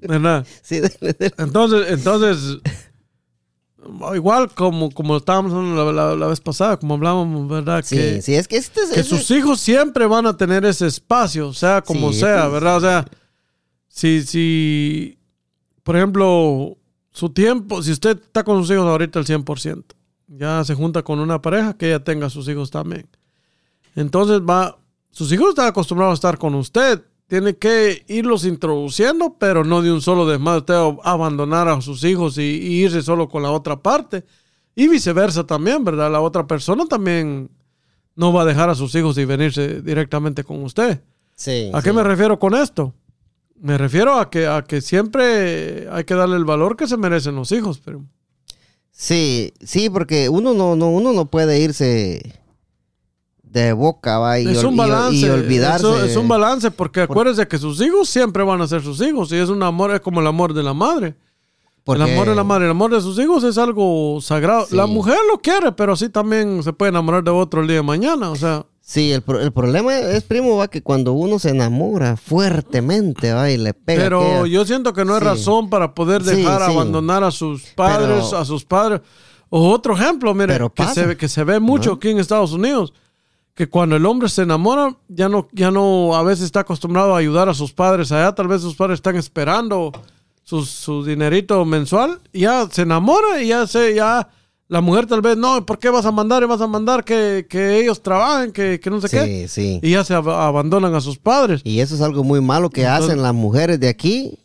[0.00, 0.46] ¿verdad?
[0.62, 0.80] Sí.
[1.38, 2.58] Entonces, entonces,
[4.14, 7.82] igual como, como estábamos hablando la, la- la vez pasada, como hablábamos, ¿verdad?
[7.84, 8.90] Sí, que, sí, es que este es.
[8.92, 12.52] que sus hijos siempre van a tener ese espacio, sea como Sí, sea, pues.
[12.54, 12.76] ¿verdad?
[12.76, 13.04] O sea,
[13.88, 15.18] si, si,
[15.82, 16.76] por ejemplo,
[17.16, 19.84] su tiempo, si usted está con sus hijos ahorita al 100%,
[20.28, 23.06] ya se junta con una pareja que ella tenga sus hijos también.
[23.94, 24.76] Entonces va,
[25.10, 27.02] sus hijos están acostumbrados a estar con usted.
[27.26, 30.58] Tiene que irlos introduciendo, pero no de un solo desmadre.
[30.58, 34.24] Usted a- abandonar a sus hijos y, y irse solo con la otra parte.
[34.74, 36.12] Y viceversa también, ¿verdad?
[36.12, 37.50] La otra persona también
[38.14, 41.00] no va a dejar a sus hijos y venirse directamente con usted.
[41.34, 42.92] Sí, ¿A qué me refiero con esto?
[43.60, 47.34] Me refiero a que, a que siempre hay que darle el valor que se merecen
[47.36, 47.80] los hijos.
[47.84, 48.04] Pero...
[48.90, 52.40] Sí, sí, porque uno no, no, uno no puede irse
[53.42, 55.16] de boca, va, y, es ol- un y ol- balance.
[55.26, 55.86] y olvidarse.
[55.86, 59.32] eso es un balance porque acuérdese que sus hijos siempre van a ser sus hijos.
[59.32, 61.14] Y es un amor, es como el amor de la madre.
[61.84, 64.66] porque- El amor de la madre, el amor de sus hijos es algo sagrado.
[64.66, 64.74] Sí.
[64.76, 67.82] La mujer lo quiere, pero así también se puede enamorar de otro el día de
[67.82, 68.30] mañana.
[68.30, 72.16] O sea, Sí, el, pro- el problema es, primo, va, que cuando uno se enamora
[72.16, 74.04] fuertemente, va, y le pega.
[74.04, 75.24] pero aquella- yo siento que no hay Sí.
[75.26, 76.70] razón para poder dejar sí.
[76.72, 79.00] abandonar a sus padres, Pero- a sus padres.
[79.50, 81.96] O otro ejemplo, mire, que se, ve- que se ve mucho ¿No?
[81.96, 82.92] aquí en Estados Unidos,
[83.54, 87.18] que cuando el hombre se enamora, ya no, ya no, a veces está acostumbrado a
[87.18, 89.90] ayudar a sus padres allá, tal vez sus padres están esperando
[90.44, 94.28] su, su dinerito mensual, y ya se enamora y ya se, ya,
[94.68, 97.46] la mujer tal vez, no, ¿por qué vas a mandar y vas a mandar que,
[97.48, 99.24] que ellos trabajen, que, que no sé qué?
[99.24, 99.80] Sí, sí.
[99.82, 101.60] Y ya se ab- abandonan a sus padres.
[101.64, 104.38] Y eso es algo muy malo que Entonces- hacen las mujeres de aquí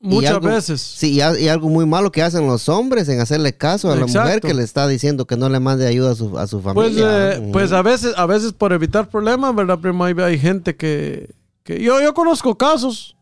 [0.00, 0.80] Muchas algo- veces.
[0.80, 3.96] Sí, y, al- y algo muy malo que hacen los hombres en hacerle caso a
[3.96, 6.60] la mujer que le está diciendo que no le mande ayuda a su, a su
[6.60, 7.34] Pues, familia.
[7.34, 7.52] eh, Ujú.
[7.52, 10.04] pues a veces, a veces por evitar problemas, ¿verdad, primo?
[10.04, 11.30] Hay, hay gente que,
[11.62, 13.16] que yo, yo conozco casos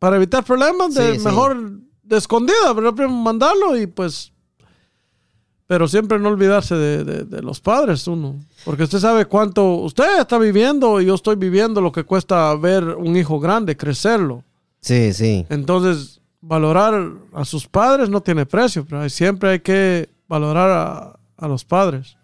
[0.00, 1.24] para evitar problemas de Sí, sí.
[1.24, 1.70] mejor
[2.02, 3.22] de escondida, ¿verdad, primo?
[3.22, 4.31] Mandarlo y pues,
[5.72, 10.20] pero siempre no olvidarse de, de- de los padres uno, porque usted sabe cuánto usted
[10.20, 14.44] está viviendo y yo estoy viviendo lo que cuesta ver un hijo grande, crecerlo.
[14.82, 15.46] Sí, sí.
[15.48, 21.48] Entonces, valorar a sus padres no tiene precio, pero siempre hay que valorar a, a
[21.48, 22.18] los padres.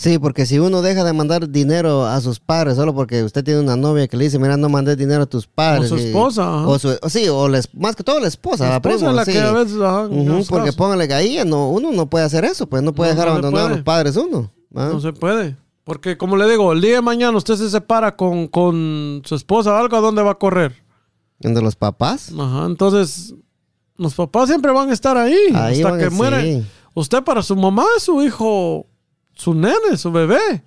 [0.00, 3.60] Sí, porque si uno deja de mandar dinero a sus padres solo porque usted tiene
[3.60, 5.92] una novia que le dice, mira, no mandes dinero a tus padres.
[5.92, 6.66] O su esposa.
[6.66, 9.24] O, su- sí, o la es- más que todo la esposa, La esposa primo, la
[9.26, 9.32] sí.
[9.32, 10.08] que a veces, ajá,
[10.48, 13.26] porque póngale que ahí no, uno no puede hacer eso, pues no puede No, dejar
[13.28, 14.50] no abandonar a los padres uno.
[14.70, 15.56] No se puede.
[15.84, 19.74] Porque, como le digo, el día de mañana usted se separa con, con su esposa
[19.74, 20.72] o algo, ¿a dónde va a correr?
[21.40, 22.32] ¿De los papás?
[22.38, 23.34] Ajá, entonces,
[23.98, 26.66] los papás siempre van a estar ahí, Ahí hasta que sí.
[26.94, 28.86] Usted para su mamá es su hijo,
[29.40, 30.62] su nene, su bebé.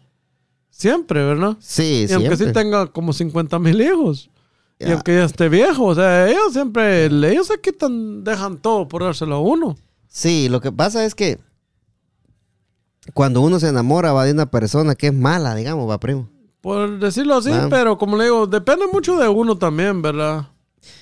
[0.71, 1.55] Siempre, ¿verdad?
[1.59, 4.32] Sí, y aunque sí tenga como 50 mil hijos.
[4.80, 9.03] Y aunque ya esté viejo, o sea, ellos siempre, ellos se quitan, dejan todo por
[9.03, 9.78] dárselo a uno.
[10.07, 11.39] Sí, lo que pasa es que
[13.13, 16.28] cuando uno se enamora va de una persona que es mala, digamos, va primo.
[16.59, 17.69] Por decirlo así, Va.
[17.69, 20.47] pero como le digo, depende mucho de uno también, ¿verdad?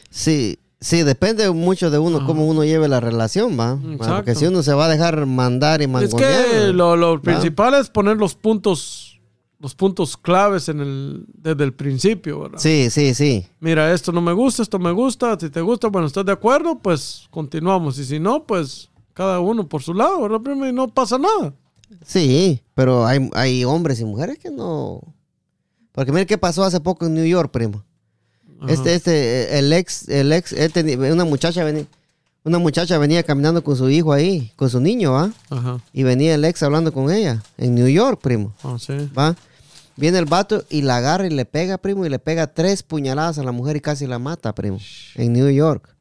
[0.10, 3.80] Sí, sí, depende mucho de uno, cómo uno lleve la relación, va.
[3.94, 4.16] Exacto.
[4.16, 6.46] Porque si uno se va a dejar mandar y Es mangonear.
[6.50, 9.22] que lo, lo principal es poner los puntos,
[9.60, 12.58] los puntos claves en el, desde el principio, ¿verdad?
[12.60, 13.46] Sí, sí, sí.
[13.60, 16.80] Mira, esto no me gusta, esto me gusta, si te gusta, bueno, ¿estás de acuerdo?
[16.80, 17.98] Pues continuamos.
[18.00, 20.42] Y si no, pues cada uno por su lado, ¿verdad?
[20.42, 20.66] primo?
[20.66, 21.54] Y no pasa nada.
[22.06, 25.02] Sí, pero hay, hay hombres y mujeres que no.
[25.92, 27.84] Porque mire qué pasó hace poco en New York, primo.
[28.62, 28.72] Ajá.
[28.74, 29.12] Este, este,
[29.56, 31.86] eh, el ex, el ex, él tenía- una muchacha venía,
[32.44, 35.32] una muchacha venía caminando con su hijo ahí, con su niño, ¿va?
[35.50, 35.80] Ajá.
[35.94, 38.94] Y venía el ex hablando con ella, en New York, primo, Ah, sí.
[39.18, 39.36] ¿va?
[39.98, 43.38] Viene el vato y la agarra y le pega, primo, y le pega tres puñaladas
[43.40, 44.80] a la mujer y casi la mata, primo,
[45.16, 45.96] en New York.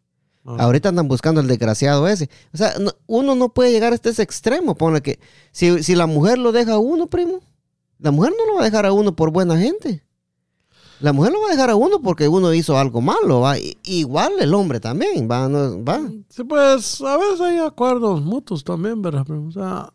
[0.46, 0.56] Ah.
[0.60, 2.30] Ahorita andan buscando el desgraciado ese.
[2.54, 4.74] O sea, no- uno no puede llegar hasta ese extremo.
[4.74, 5.18] Ponle que
[5.52, 7.40] si, si la mujer lo deja a uno, primo,
[7.98, 10.02] la mujer no lo va a dejar a uno por buena gente.
[11.00, 13.58] La mujer lo va a dejar a uno porque uno hizo algo malo, va.
[13.58, 16.00] I- igual el hombre también, va, no- va.
[16.28, 19.24] Sí, pues a veces hay acuerdos mutuos también, ¿verdad?
[19.30, 19.90] O sea,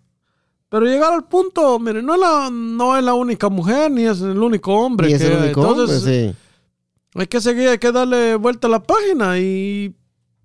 [0.67, 4.19] pero llegar al punto, mire, no es la, no es la única mujer ni es
[4.21, 5.09] el único hombre.
[5.11, 6.35] Y es que el único Entonces, hombre, sí.
[7.19, 9.95] hay que seguir, hay que darle vuelta a la página y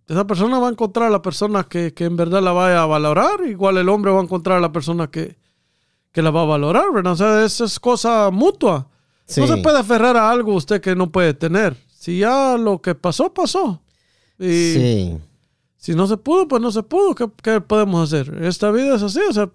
[0.08, 2.86] esa persona va a encontrar a la persona que, que en verdad la vaya a
[2.86, 5.38] valorar, igual el hombre va a encontrar a la persona que,
[6.12, 7.12] que la va a valorar, ¿verdad?
[7.14, 8.88] O sea, eso es cosa mutua.
[9.30, 9.40] Sí.
[9.40, 11.76] No se puede aferrar a algo usted que no puede tener.
[11.88, 13.80] Si ya lo que pasó, pasó.
[14.38, 15.18] Y Sí.
[15.76, 17.14] si no se pudo, pues no se pudo.
[17.14, 18.42] ¿Qué, qué podemos hacer?
[18.42, 19.50] Esta vida es así, o sea,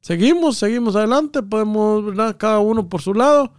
[0.00, 2.36] seguimos, seguimos adelante, podemos, ¿verdad?
[2.38, 3.52] Cada uno por su lado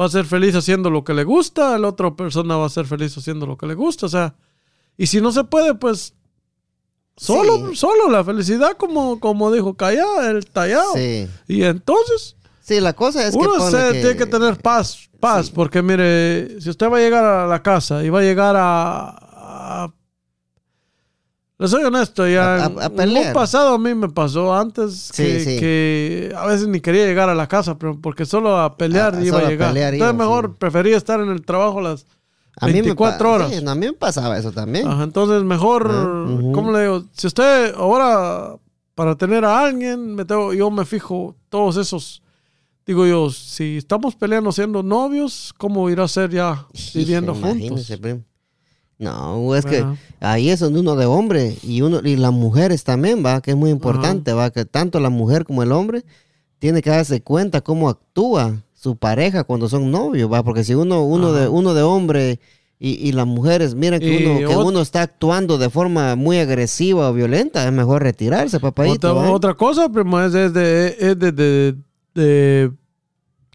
[0.00, 2.86] va a ser feliz haciendo lo que le gusta, la otra persona va a ser
[2.86, 4.36] feliz haciendo lo que le gusta, o sea,
[4.96, 6.14] y si no se puede, pues
[7.16, 7.76] solo, Sí.
[7.76, 10.92] solo la felicidad, como, como dijo Callá, el tallado.
[10.94, 11.26] Sí.
[11.48, 12.36] Y entonces,
[12.68, 13.38] Sí, la cosa es que.
[13.38, 15.52] uno que- tiene que tener paz, paz, Sí.
[15.54, 19.08] porque mire, si usted va a llegar a la casa y va a llegar a...
[19.84, 19.94] a-
[21.60, 25.24] le soy honesto, ya A- a- a un pasado a mí me pasó antes Sí,
[25.24, 25.58] que, sí.
[25.58, 29.24] que a veces ni quería llegar a la casa, pero porque solo a pelear A-
[29.24, 29.70] iba a a llegar.
[29.72, 32.06] pelear Entonces mejor prefería estar en el trabajo las
[32.60, 33.50] a mí me 24 pa- horas.
[33.50, 34.86] sí, a mí me pasaba eso también.
[34.86, 36.52] Ajá, entonces mejor, Ah, ujú.
[36.52, 37.04] ¿cómo le digo?
[37.12, 38.54] Si usted ahora,
[38.94, 42.22] para tener a alguien, me tengo, yo me fijo todos esos,
[42.88, 47.86] digo yo, si estamos peleando siendo novios, ¿cómo irá a ser ya viviendo juntos?
[48.00, 48.22] primo.
[48.98, 49.84] No, es que
[50.18, 53.56] ahí es donde uno de hombre y uno y las mujeres también, va, que es
[53.56, 56.04] muy importante, va, que tanto la mujer como el hombre
[56.58, 61.04] tiene que darse cuenta cómo actúa su pareja cuando son novios, va, porque si uno
[61.04, 62.40] uno de uno de hombre
[62.80, 66.38] y, y las mujeres miran que Y uno que uno está actuando de forma muy
[66.38, 69.16] agresiva o violenta, es mejor retirarse, papadito.
[69.16, 71.74] Otra, otra cosa, primo, es, es de, es de- de-
[72.18, 72.72] de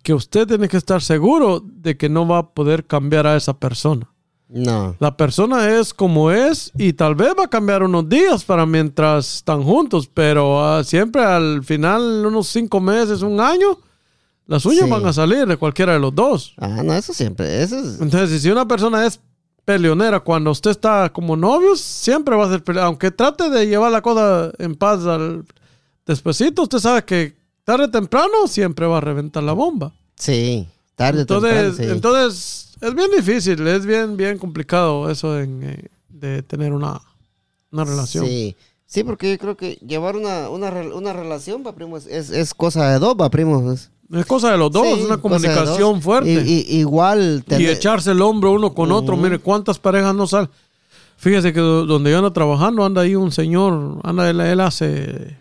[0.01, 3.53] que usted tiene que estar seguro de que no va a poder cambiar a esa
[3.57, 4.09] persona.
[4.49, 4.95] No.
[4.99, 9.37] La persona es como es y tal vez va a cambiar unos días para mientras
[9.37, 13.79] están juntos, pero ah, siempre al final, unos cinco meses, un año,
[14.45, 14.89] las uñas Sí.
[14.91, 16.53] van a salir de cualquiera de los dos.
[16.57, 19.19] Ah, no, eso siempre, eso es Entonces, si una persona es
[19.65, 22.87] peleonera cuando usted está como novios, siempre va a ser peleonera.
[22.87, 25.45] Aunque trate de llevar la cosa en paz al
[26.05, 27.33] despuesito, usted sabe que
[27.63, 29.91] tarde o temprano siempre va a reventar la bomba.
[30.15, 31.95] sí, tarde o Entonces, temprano, sí.
[31.95, 37.01] entonces es bien difícil, es bien, bien complicado eso en, eh, de tener una,
[37.71, 38.25] una relación.
[38.25, 38.55] Sí.
[38.85, 42.53] Sí, porque yo creo que llevar una, una, una relación, va, primo, es, es, es
[42.53, 43.71] cosa de dos, va, primo.
[43.71, 46.03] Es, Es cosa de los dos, sí, es una comunicación dos.
[46.03, 46.29] fuerte.
[46.31, 46.37] Y,
[46.69, 47.43] y- igual.
[47.57, 49.17] y echarse el hombro uno con otro.
[49.17, 50.47] Mire, ¿cuántas parejas no salen?
[51.17, 55.37] Fíjese que do- donde yo ando trabajando, anda ahí un señor, anda él, él hace,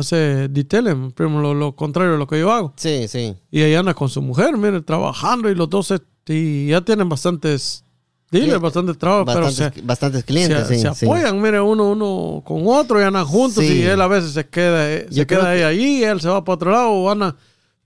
[0.00, 2.72] hace detailing, primo, lo, lo contrario de lo que yo hago.
[2.76, 3.34] Sí, sí.
[3.50, 7.08] Y ahí anda con su mujer, mire, trabajando y los dos se- y ya tienen
[7.08, 7.84] bastantes
[8.30, 10.80] dealers, bastantes trabajos, pero Bastantes, se, bastantes clientes, se, sí.
[10.82, 11.06] se sí.
[11.06, 13.78] apoyan, mire, uno, uno con otro y andan juntos Sí.
[13.78, 16.28] y él a veces se queda, eh, se Yo queda que- ahí allí, él se
[16.28, 17.34] va para otro lado, o anda,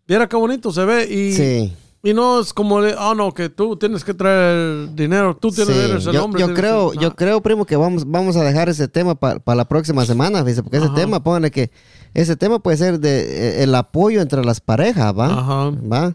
[0.06, 1.72] viera qué bonito se ve y, Sí.
[2.04, 5.74] Y no es como, ah, no, que tú tienes que traer el dinero, tú tienes
[5.74, 6.40] Sí, eres el yo, hombre.
[6.40, 9.64] yo creo, que- yo creo, primo, que vamos, vamos a dejar ese tema para la
[9.64, 11.70] próxima semana, fíjese, porque ese tema, póngale que
[12.12, 13.20] ese tema puede ser de
[13.60, 15.26] eh, el apoyo entre las parejas, ¿va?
[15.26, 15.70] Ajá.
[15.90, 16.14] ¿Va?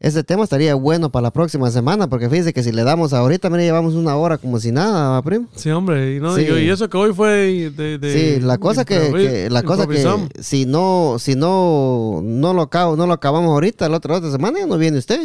[0.00, 3.48] Ese tema estaría bueno para la próxima semana, porque fíjese que si le damos ahorita,
[3.48, 5.46] mire, llevamos una hora como si nada, ¿va, primo?
[5.54, 6.42] Sí, hombre, y, no, Sí.
[6.42, 7.98] y, eso que hoy fue de...
[7.98, 10.04] de- sí, la cosa que, la cosa que
[10.42, 14.32] si no, si no, no lo acabo, no lo acabamos ahorita, la otra, la otra
[14.32, 15.20] semana ya no viene usted.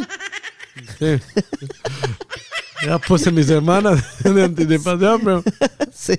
[0.98, 1.06] Sí.
[2.86, 3.92] ya puse mi semana
[4.24, 5.42] de anticipación, pero...
[5.92, 6.14] sí,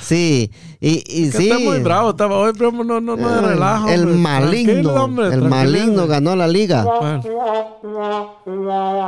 [0.00, 1.48] sí, y, sí.
[1.48, 3.88] está muy bravo, estaba hoy, pero no, no, no de Ay, relajo.
[3.88, 4.16] el hombre.
[4.16, 5.50] maligno, hombre, el tranquilo.
[5.50, 6.84] maligno ganó la liga.
[6.84, 7.22] Bueno.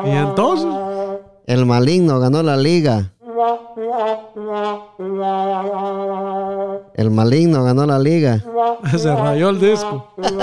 [0.07, 0.68] Y entonces,
[1.47, 3.12] El maligno ganó la liga.
[6.95, 8.43] El maligno ganó la liga.
[8.97, 10.09] se rayó el disco.
[10.16, 10.35] Sí,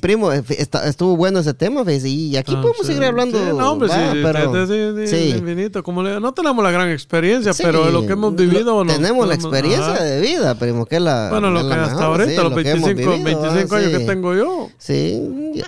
[0.00, 0.42] primo, eh,
[0.84, 2.86] estuvo bueno ese tema, fíjese, y aquí Ah, podemos sí.
[2.88, 3.38] seguir hablando.
[3.38, 5.28] Sí, no, hombre, sí, pero- sí, sí, sí.
[5.38, 5.82] infinito.
[5.84, 8.82] Como le- no tenemos la gran experiencia, Sí, pero lo que hemos vivido.
[8.84, 10.02] lo- tenemos la experiencia ajá.
[10.04, 11.28] de vida, primo, que es la.
[11.30, 13.78] Bueno, lo que hasta mejor, ahorita, sí, los lo que hemos 25, vivido, 25 ah,
[13.78, 13.98] años sí.
[13.98, 14.68] que tengo yo.
[14.78, 15.66] Sí, ya.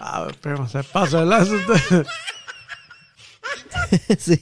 [0.00, 1.54] Ah, pero se pasa el lazo
[4.18, 4.40] sí.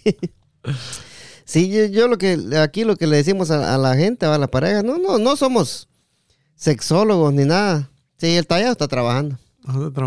[1.50, 4.36] Sí, yo, yo lo que aquí lo que le decimos a, a la gente, a
[4.36, 5.88] la pareja, no, no, no somos
[6.56, 7.88] sexólogos ni nada.
[8.18, 9.36] Sí, el tallado está trabajando.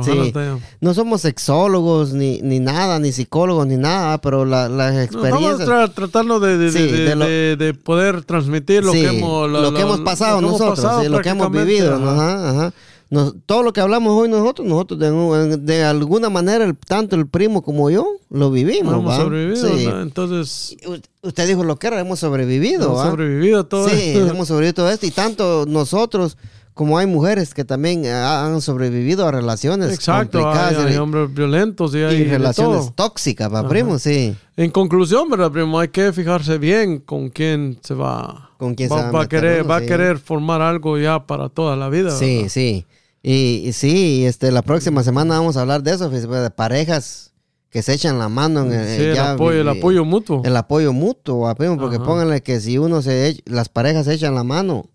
[0.04, 0.34] Sí.
[0.80, 5.60] No somos sexólogos ni, ni nada, ni psicólogos ni nada, pero la- las No, experiencias.
[5.62, 9.02] Estamos tra- tratando de, de, Sí, de- de lo- de- de poder transmitir lo Sí,
[9.02, 11.96] que hemos, lo que hemos pasado lo que hemos nosotros, pasado lo que hemos vivido.
[11.96, 12.74] Ajá, ajá.
[13.12, 17.28] Nos- todo lo que hablamos hoy nosotros, nosotros de, de alguna manera, el- tanto el
[17.28, 18.96] primo como yo, lo vivimos.
[18.96, 19.86] hemos sobrevivido, Sí.
[19.86, 20.02] ¿no?
[20.02, 20.78] entonces
[21.22, 22.86] Usted dijo lo que era, hemos sobrevivido.
[22.86, 22.98] hemos
[23.60, 23.64] ¿va?
[23.68, 24.28] todo sí, esto.
[24.34, 25.06] hemos sobrevivido todo esto.
[25.06, 26.38] Y tanto nosotros
[26.74, 31.34] como hay mujeres que también ah, han sobrevivido a relaciones Exacto, complicadas hay y- hombres
[31.34, 32.94] violentos y hay y relaciones todo.
[32.96, 34.00] tóxicas, ¿va, primo?
[34.00, 34.34] Sí.
[34.56, 35.78] En conclusión, ¿verdad, primo?
[35.80, 39.20] Hay que fijarse bien con quién se va, Con quién va, se va a va
[39.20, 39.84] a meter querer, uno, va sí.
[39.84, 42.12] a querer formar algo ya para toda la vida.
[42.12, 42.50] Sí, ¿verdad?
[42.50, 42.86] sí.
[43.24, 47.34] Y, y sí, este, la próxima semana vamos a hablar de eso, de parejas
[47.70, 50.42] que se echan la mano en Sí, el, ya apoyo, el vi- apoyo mutuo.
[50.44, 51.78] el apoyo mutuo, ¿va, primo?
[51.78, 52.06] porque Ajá.
[52.06, 54.86] pónganle que si uno se ech- las parejas se echan la mano,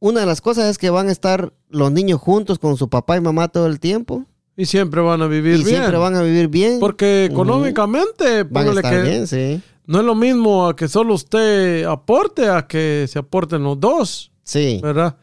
[0.00, 3.16] una de las cosas es que van a estar los niños juntos con su papá
[3.16, 4.24] y mamá todo el tiempo
[4.56, 5.66] y siempre van a vivir y bien.
[5.68, 6.78] siempre van a vivir bien.
[6.80, 9.60] Porque económicamente, póngale estar que bien, sí.
[9.86, 14.30] no es lo mismo a que solo usted aporte a que se aporten los dos,
[14.44, 14.80] Sí.
[14.82, 15.16] ¿verdad?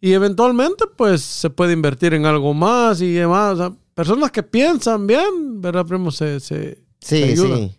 [0.00, 3.54] Y eventualmente, pues, se puede invertir en algo más y demás.
[3.54, 6.10] O sea, personas que piensan bien, ¿verdad, primo?
[6.10, 7.72] Se, se, Sí, sí.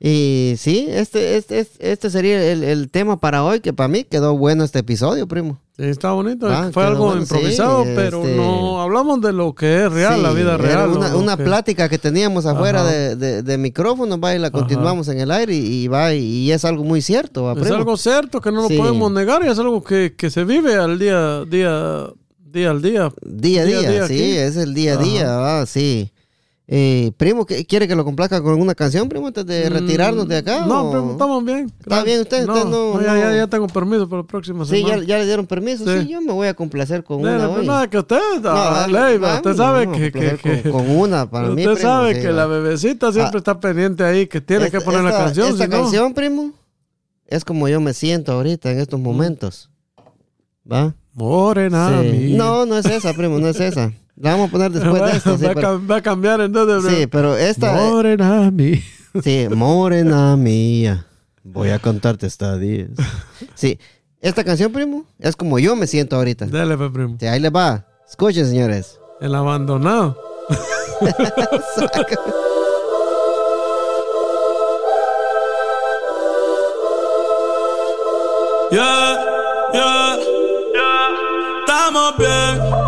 [0.00, 4.04] Y sí, este, este, este, este sería el, el tema para hoy, que para mí
[4.04, 5.60] quedó bueno este episodio, primo.
[5.76, 6.46] Sí, está bonito.
[6.48, 10.22] Ah, Fue algo bueno, improvisado, sí, pero este- no hablamos de lo que es real,
[10.22, 10.88] la vida real.
[11.16, 15.18] Una, que- plática que teníamos afuera de, de, de micrófono, va, y la continuamos en
[15.18, 18.40] el aire y, y va, y, y es algo muy cierto, va, Es algo cierto
[18.40, 22.06] que no lo podemos negar y es algo que, que se vive al día, día,
[22.38, 23.12] día al día.
[23.24, 24.36] Día a día día, a día sí, aquí.
[24.36, 26.12] es el día a día, va, sí.
[26.66, 30.38] Eh, primo, ¿qué- ¿quiere que lo complazca con alguna canción, primo, antes de retirarnos de
[30.38, 30.64] acá?
[30.64, 31.70] Mm, No, o- pero estamos bien.
[31.78, 32.46] ¿Está bien usted?
[32.46, 35.04] No, Usted no- ya, no- ya, ya tengo permiso para la próxima Sí, ya, semana.
[35.04, 35.84] ya le dieron permiso.
[35.84, 36.00] Sí.
[36.04, 36.08] Sí.
[36.08, 37.66] yo me voy a complacer con Dele, una pues hoy.
[37.66, 41.30] nada, que usted, ah, ley, vamos, usted sabe que, que, complacer que- con, con una
[41.30, 42.32] para mí, usted primo, sabe sí, que va.
[42.32, 43.38] la bebecita siempre Ah.
[43.38, 45.48] está pendiente ahí, que tiene que poner la canción.
[45.48, 46.52] Esta si no- canción, primo,
[47.26, 49.68] es como yo me siento ahorita en estos momentos.
[50.70, 50.94] ¿Va?
[51.12, 52.32] Morena, Sí.
[52.38, 53.92] No, no es esa, primo, no es esa.
[54.16, 55.36] La vamos a poner después va, de esta.
[55.36, 56.92] Sí, va a pero, va a cambiar entonces.
[56.92, 57.72] sí, pero esta.
[57.72, 58.80] Morena, mía.
[59.22, 61.06] Sí, morena mía.
[61.42, 62.90] Voy a contarte esta 10.
[63.54, 63.78] Sí,
[64.20, 66.46] esta canción, primo, es como yo me siento ahorita.
[66.46, 67.16] Dale, pues, primo.
[67.20, 67.86] Sí, ahí les va.
[68.08, 68.98] Escuchen, señores.
[69.20, 70.18] El abandonado.
[78.70, 79.16] Yeah,
[79.72, 80.18] yeah,
[81.64, 82.83] Estamos bien.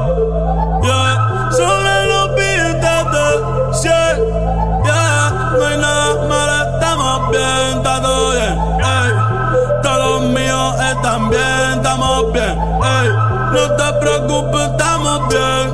[13.57, 15.67] No te preocupes, estamos bien.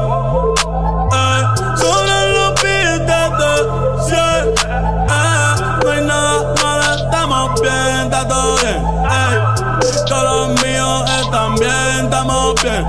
[1.12, 1.42] Ey,
[1.76, 3.22] sobre los pies de.
[4.14, 4.44] Ey,
[5.82, 8.80] no hay nada malo, estamos bien, está todo bien.
[10.06, 12.86] Todos los míos están bien, estamos bien.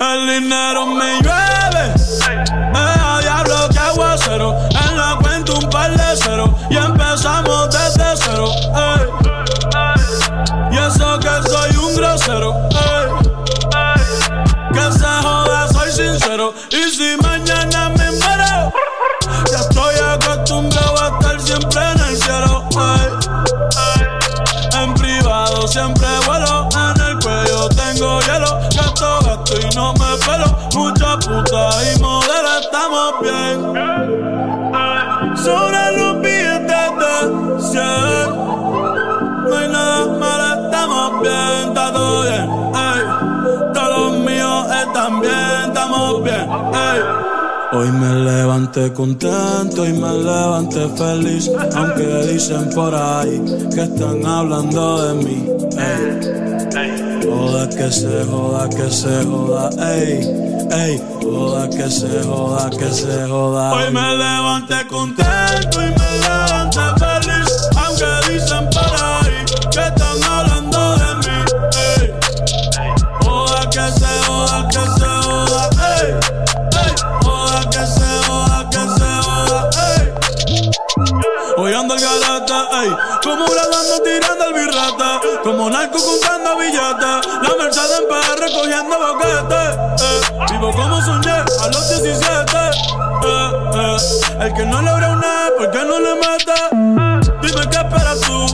[0.00, 1.94] El dinero me llueve.
[2.26, 4.56] Eh, a diablo que aguacero.
[4.70, 6.52] En la cuenta un par de cero.
[6.68, 8.50] Y empezamos desde cero.
[10.72, 12.75] Y eso que soy un grosero.
[16.16, 18.72] Y si mañana me muero,
[19.50, 22.66] ya estoy acostumbrado a estar siempre en el cielo.
[22.72, 24.82] ey.
[24.82, 26.70] En privado siempre vuelo.
[26.72, 28.58] En el cuello tengo hielo.
[28.74, 30.46] Gasto, gasto y no me pelo.
[30.74, 33.95] Mucha puta y modelo, estamos bien.
[47.72, 51.50] Hoy me levanté contento y me levanté feliz.
[51.74, 53.42] Aunque dicen por ahí
[53.74, 55.50] que están hablando de mí.
[55.76, 56.46] Ey.
[57.24, 60.20] Joda que se joda, que se joda, ey,
[60.70, 61.02] ey.
[61.22, 63.72] Joda que se joda, que se joda.
[63.72, 66.95] Hoy me levanté contento y me levanté
[83.26, 85.20] Como grabando tirando el birrata.
[85.42, 87.26] Como narco contando billetes.
[87.42, 89.74] La Mercedes en PR recogiendo boquetes.
[90.00, 90.46] Eh.
[90.52, 92.56] Vivo como soñé a los 17.
[93.24, 93.96] Eh, eh.
[94.42, 97.05] El que no logra una, ¿por qué no le mete?
[97.56, 98.46] Dime qué esperas tú.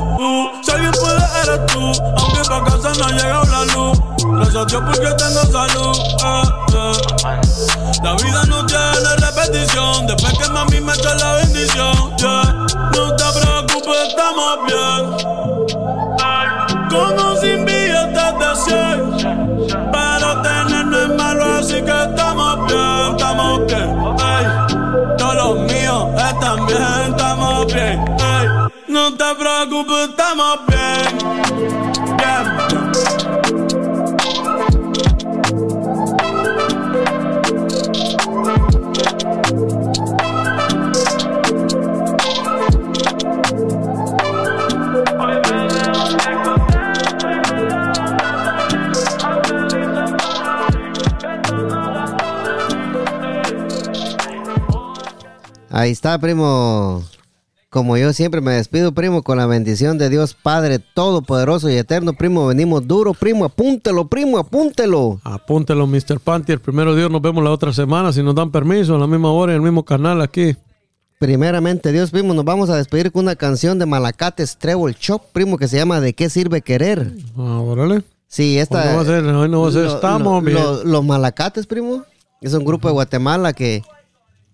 [0.62, 1.92] Si alguien puede, eres tú.
[2.18, 3.98] Aunque pa' casa no ha llegado la luz.
[4.24, 5.96] Gracias a Dios porque tengo salud.
[6.24, 6.42] Eh,
[6.74, 7.40] eh.
[8.04, 10.06] La vida no tiene repetición.
[10.06, 12.14] Después que mami me echa la bendición.
[12.94, 15.02] No te preocupes, estamos bien.
[16.88, 19.90] Con o sin billetes de 100.
[19.90, 23.90] Pero tener no es malo, así que estamos bien, estamos bien.
[24.20, 25.16] Ey.
[25.18, 27.01] Todos los míos están bien.
[28.92, 31.18] No te preocupes, estamos bien.
[32.18, 32.62] Bien.
[55.70, 57.02] Ahí está, primo.
[57.72, 62.12] Como yo siempre me despido, primo, con la bendición de Dios Padre Todopoderoso y Eterno,
[62.12, 62.46] primo.
[62.46, 63.46] Venimos duro, primo.
[63.46, 65.18] Apúntelo, primo, apúntelo.
[65.24, 66.20] Apúntelo, Mr.
[66.20, 66.52] Panty.
[66.52, 68.12] El primero Dios nos vemos la otra semana.
[68.12, 70.54] Si nos dan permiso, a la misma hora, en el mismo canal aquí.
[71.18, 75.56] Primeramente, Dios, primo, nos vamos a despedir con una canción de Malacates Treble Shop, primo,
[75.56, 77.12] que se llama ¿De qué sirve querer?
[77.38, 78.02] Ah, órale.
[78.26, 78.82] Sí, esta.
[78.82, 79.84] Hoy no va a ser, hoy no va a ser.
[79.84, 80.62] lo- Estamos lo- bien.
[80.62, 82.02] lo- los Malacates, primo,
[82.42, 83.82] es un grupo de Guatemala que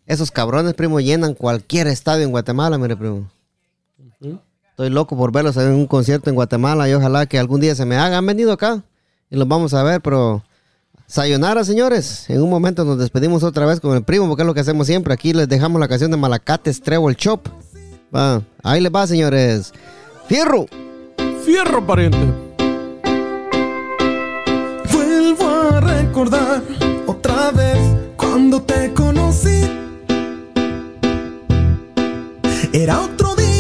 [0.09, 3.31] esos cabrones, primo, llenan cualquier estadio en Guatemala, mire, primo.
[4.71, 7.85] Estoy loco por verlos en un concierto en Guatemala y ojalá que algún día se
[7.85, 8.17] me haga.
[8.17, 8.83] Han venido acá
[9.29, 10.43] y los vamos a ver, pero
[11.07, 12.31] sayonara, señores.
[12.31, 14.87] En un momento nos despedimos otra vez con el primo, porque es lo que hacemos
[14.87, 15.13] siempre.
[15.13, 17.41] Aquí les dejamos la canción de Malacates Treble Shop.
[18.15, 19.75] Va, ahí les va, señores.
[20.27, 20.67] ¡Fierro!
[21.45, 22.19] Fierro, pariente.
[24.91, 26.63] Vuelvo a recordar
[27.07, 27.79] otra vez
[28.17, 29.88] cuando te conocí.
[32.73, 33.58] Era otro día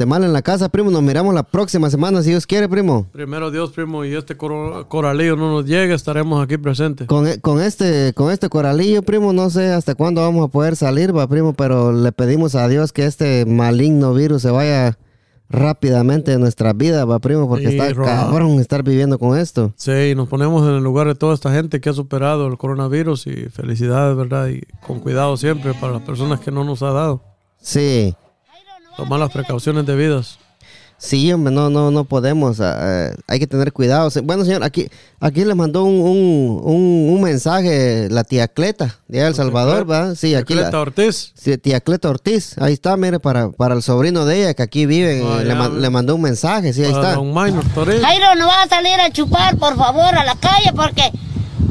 [0.00, 0.90] Guatemala en la casa, primo.
[0.90, 3.06] Nos miramos la próxima semana, si Dios quiere, primo.
[3.12, 7.06] Primero Dios, primo, y este coralillo no nos llegue, estaremos aquí presentes.
[7.06, 10.74] Con, e- con este con este coralillo, primo, no sé hasta cuándo vamos a poder
[10.74, 14.96] salir, va, primo, pero le pedimos a Dios que este maligno virus se vaya
[15.50, 18.06] rápidamente de nuestra vida, va, primo, porque Sí, está Roa.
[18.06, 19.74] cabrón estar viviendo con esto.
[19.76, 23.26] Sí, nos ponemos en el lugar de toda esta gente que ha superado el coronavirus
[23.26, 24.48] y felicidades, ¿verdad?
[24.48, 27.22] Y con cuidado siempre para las personas que no nos ha dado.
[27.60, 28.14] Sí.
[29.00, 30.38] Tomar las precauciones debidas.
[31.02, 32.60] Sí, hombre, no, no, no podemos.
[32.60, 34.10] ah, ah, hay que tener cuidado.
[34.22, 34.86] Bueno, señor, aquí,
[35.18, 40.14] aquí le mandó un, un, un- un mensaje la tía Cleta de El Salvador, ¿va?
[40.14, 41.32] Sí, aquí la, Cleta Ortiz.
[41.34, 42.58] sí, tía Cleta Ortiz.
[42.58, 45.22] Ahí está, mire, para, para el sobrino de ella que aquí vive.
[45.24, 47.14] Ah, eh, le, man- mandó un mensaje, sí, ahí Para está.
[47.16, 48.02] Don Minor Torres.
[48.02, 51.10] Jairo, no va a salir a chupar, por favor, a la calle porque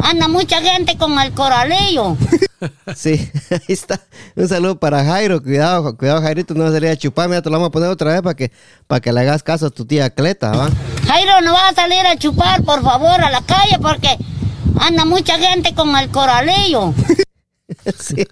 [0.01, 2.17] anda mucha gente con el coralillo.
[2.95, 4.01] Sí, ahí está.
[4.35, 5.41] Un saludo para Jairo.
[5.41, 7.29] Cuidado, cuidado, Jairito, no va a salir a chupar.
[7.29, 8.51] Mira, te lo vamos a poner otra vez para que,
[8.87, 10.69] para que le hagas caso a tu tía Cleta, ¿va?
[11.07, 14.17] Jairo, no va a salir a chupar, por favor, a la calle porque
[14.79, 16.93] anda mucha gente con el coralillo.
[17.99, 18.25] Sí.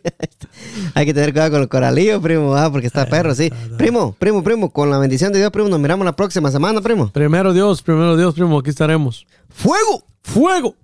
[0.95, 2.71] Hay que tener cuidado con el coralillo, primo, ¿va?
[2.71, 3.51] Porque está perro, sí.
[3.77, 7.09] Primo, primo, primo, con la bendición de Dios, primo, nos miramos la próxima semana, primo.
[7.09, 9.27] Primero Dios, primero Dios, primo, aquí estaremos.
[9.49, 10.03] ¡Fuego!
[10.23, 10.75] ¡Fuego!